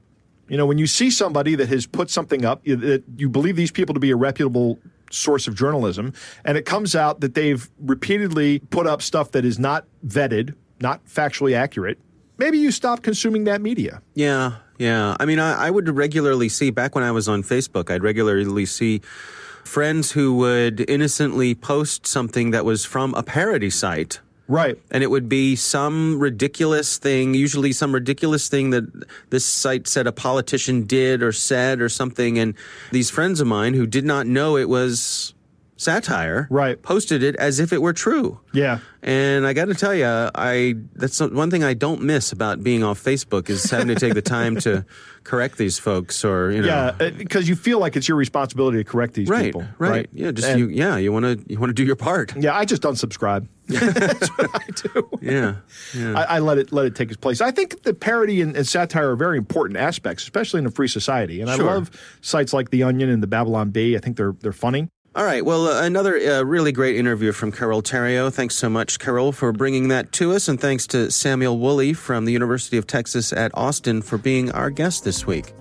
You 0.53 0.59
know, 0.59 0.67
when 0.67 0.77
you 0.77 0.87
see 0.87 1.11
somebody 1.11 1.55
that 1.55 1.71
has 1.71 1.87
put 1.87 2.11
something 2.11 2.45
up 2.45 2.63
that 2.65 3.03
you 3.17 3.31
believe 3.31 3.57
these 3.57 3.71
people 3.71 3.95
to 3.95 4.01
be 4.01 4.11
a 4.11 4.17
reputable 4.17 4.79
source 5.11 5.49
of 5.49 5.55
journalism, 5.55 6.13
and 6.45 6.59
it 6.59 6.67
comes 6.67 6.95
out 6.95 7.21
that 7.21 7.33
they've 7.33 7.71
repeatedly 7.81 8.59
put 8.59 8.87
up 8.87 9.01
stuff 9.01 9.31
that 9.31 9.47
is 9.47 9.59
not 9.59 9.87
vetted, 10.07 10.55
not 10.79 11.03
factually 11.07 11.55
accurate, 11.55 11.99
maybe 12.37 12.59
you 12.59 12.71
stop 12.71 13.03
consuming 13.03 13.45
that 13.45 13.63
media. 13.63 14.03
Yeah, 14.15 14.57
yeah. 14.77 15.17
I 15.19 15.25
mean, 15.25 15.39
I, 15.39 15.69
I 15.69 15.71
would 15.71 15.89
regularly 15.89 16.51
see, 16.51 16.71
back 16.71 16.95
when 16.95 17.03
I 17.03 17.13
was 17.13 17.31
on 17.31 17.43
Facebook, 17.43 17.91
I'd 17.91 18.03
regularly 18.03 18.67
see 18.67 19.01
friends 19.65 20.13
who 20.13 20.35
would 20.35 20.85
innocently 20.87 21.55
post 21.55 22.07
something 22.07 22.51
that 22.51 22.67
was 22.67 22.85
from 22.85 23.15
a 23.15 23.23
parody 23.23 23.71
site. 23.71 24.21
Right. 24.53 24.79
And 24.91 25.03
it 25.03 25.11
would 25.11 25.31
be 25.31 25.57
some 25.57 26.19
ridiculous 26.19 26.99
thing, 26.99 27.33
usually 27.33 27.73
some 27.73 27.95
ridiculous 27.95 28.49
thing 28.49 28.69
that 28.69 28.85
this 29.31 29.47
site 29.47 29.89
said 29.89 30.07
a 30.07 30.13
politician 30.13 30.83
did 30.83 31.23
or 31.23 31.33
said 31.33 31.81
or 31.81 31.89
something. 31.89 32.39
And 32.39 32.55
these 32.91 33.09
friends 33.09 33.41
of 33.41 33.47
mine 33.47 33.73
who 33.73 33.87
did 33.87 34.05
not 34.05 34.27
know 34.27 34.59
it 34.59 34.69
was 34.69 35.33
satire, 35.77 36.47
Right. 36.51 36.81
posted 36.81 37.23
it 37.23 37.35
as 37.37 37.59
if 37.59 37.73
it 37.73 37.83
were 37.83 37.93
true. 37.93 38.41
Yeah. 38.53 38.79
And 39.03 39.47
I 39.47 39.53
got 39.53 39.65
to 39.65 39.75
tell 39.75 39.95
you, 39.95 40.07
I 40.07 40.75
that's 40.95 41.19
one 41.21 41.51
thing 41.51 41.65
I 41.65 41.75
don't 41.75 42.03
miss 42.03 42.31
about 42.31 42.63
being 42.63 42.85
off 42.85 43.03
Facebook 43.03 43.51
is 43.51 43.69
having 43.69 43.89
to 43.89 43.97
take 43.97 44.15
the 44.15 44.23
time 44.23 44.57
to 44.61 44.85
correct 45.25 45.59
these 45.59 45.79
folks 45.79 46.25
or 46.25 46.53
you 46.53 46.61
know. 46.63 46.69
Yeah, 46.69 46.95
uh, 47.07 47.11
because 47.11 47.49
you 47.49 47.57
feel 47.57 47.81
like 47.81 47.97
it's 47.97 48.07
your 48.07 48.17
responsibility 48.17 48.79
to 48.79 48.85
correct 48.85 49.15
these 49.15 49.29
Right, 49.29 49.47
people. 49.47 49.65
right, 49.79 49.91
Right. 49.91 50.09
yeah. 50.13 50.31
Just 50.31 50.47
And- 50.49 50.61
you, 50.61 50.69
yeah. 50.69 50.97
You 50.99 51.11
want 51.13 51.25
to, 51.25 51.45
you 51.53 51.59
want 51.59 51.71
to 51.71 51.75
do 51.75 51.85
your 51.85 51.97
part. 51.97 52.33
Yeah, 52.43 52.57
I 52.57 52.65
just 52.65 52.83
unsubscribe. 52.83 53.49
That's 53.69 54.29
what 54.29 54.51
I 54.55 54.67
do. 54.75 55.09
Yeah, 55.21 55.55
yeah. 55.95 56.19
I, 56.19 56.37
I 56.37 56.39
let 56.41 56.59
it 56.59 56.73
let 56.73 56.87
it 56.87 56.95
take 56.95 57.09
its 57.11 57.17
place. 57.17 57.41
I 57.41 57.51
think 57.51 57.83
the 57.83 57.95
parody 57.95 58.41
and, 58.41 58.57
and 58.57 58.67
satire 58.67 59.11
are 59.13 59.17
very 59.17 59.39
important 59.39 59.79
aspects, 59.79 60.23
especially 60.25 60.59
in 60.59 60.67
a 60.67 60.71
free 60.71 60.89
society. 60.89 61.41
And 61.41 61.51
Sure. 61.51 61.69
I 61.69 61.75
love 61.75 61.91
sites 62.21 62.53
like 62.53 62.71
The 62.71 62.83
Onion 62.85 63.09
and 63.09 63.23
the 63.23 63.27
Babylon 63.27 63.71
Bee. 63.71 63.97
I 63.97 64.01
think 64.01 64.17
they're 64.17 64.35
they're 64.41 64.53
funny. 64.53 64.89
All 65.15 65.25
right. 65.25 65.45
Well, 65.45 65.69
uh, 65.69 65.85
another 65.85 66.17
uh, 66.17 66.43
really 66.43 66.73
great 66.73 66.97
interview 66.97 67.33
from 67.33 67.53
Carole 67.53 67.83
Theriault. 67.83 68.33
Thanks 68.33 68.55
so 68.55 68.71
much, 68.71 68.99
Carole, 68.99 69.33
for 69.33 69.53
bringing 69.53 69.89
that 69.89 70.11
to 70.13 70.33
us. 70.33 70.49
And 70.49 70.59
thanks 70.59 70.87
to 70.89 71.11
Samuel 71.11 71.59
Woolley 71.59 71.93
from 71.93 72.25
the 72.25 72.33
University 72.33 72.79
of 72.79 72.87
Texas 72.87 73.31
at 73.31 73.51
Austin 73.53 74.01
for 74.01 74.17
being 74.17 74.51
our 74.53 74.71
guest 74.71 75.05
this 75.05 75.27
week. 75.27 75.53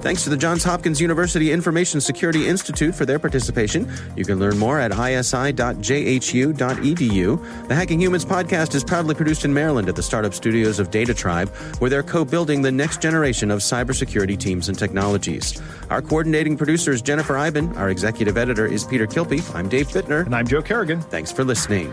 Thanks 0.00 0.24
to 0.24 0.30
the 0.30 0.36
Johns 0.36 0.64
Hopkins 0.64 1.00
University 1.00 1.52
Information 1.52 2.00
Security 2.00 2.46
Institute 2.46 2.94
for 2.94 3.04
their 3.04 3.18
participation. 3.18 3.90
You 4.16 4.24
can 4.24 4.38
learn 4.38 4.56
more 4.58 4.78
at 4.78 4.92
isi.jhu.edu. 4.92 5.68
The 7.68 7.74
Hacking 7.74 8.00
Humans 8.00 8.24
podcast 8.24 8.74
is 8.74 8.84
proudly 8.84 9.14
produced 9.14 9.44
in 9.44 9.52
Maryland 9.52 9.88
at 9.88 9.96
the 9.96 10.02
startup 10.02 10.34
studios 10.34 10.78
of 10.78 10.90
Data 10.90 11.12
Tribe, 11.12 11.48
where 11.78 11.90
they're 11.90 12.02
co 12.02 12.24
building 12.24 12.62
the 12.62 12.72
next 12.72 13.02
generation 13.02 13.50
of 13.50 13.60
cybersecurity 13.60 14.38
teams 14.38 14.68
and 14.68 14.78
technologies. 14.78 15.60
Our 15.90 16.00
coordinating 16.00 16.56
producer 16.56 16.92
is 16.92 17.02
Jennifer 17.02 17.36
Eiben. 17.36 17.76
Our 17.76 17.90
executive 17.90 18.36
editor 18.36 18.66
is 18.66 18.84
Peter 18.84 19.06
Kilpe. 19.06 19.42
I'm 19.54 19.68
Dave 19.68 19.88
Bittner. 19.88 20.24
And 20.24 20.34
I'm 20.34 20.46
Joe 20.46 20.62
Carrigan. 20.62 21.00
Thanks 21.00 21.32
for 21.32 21.44
listening. 21.44 21.92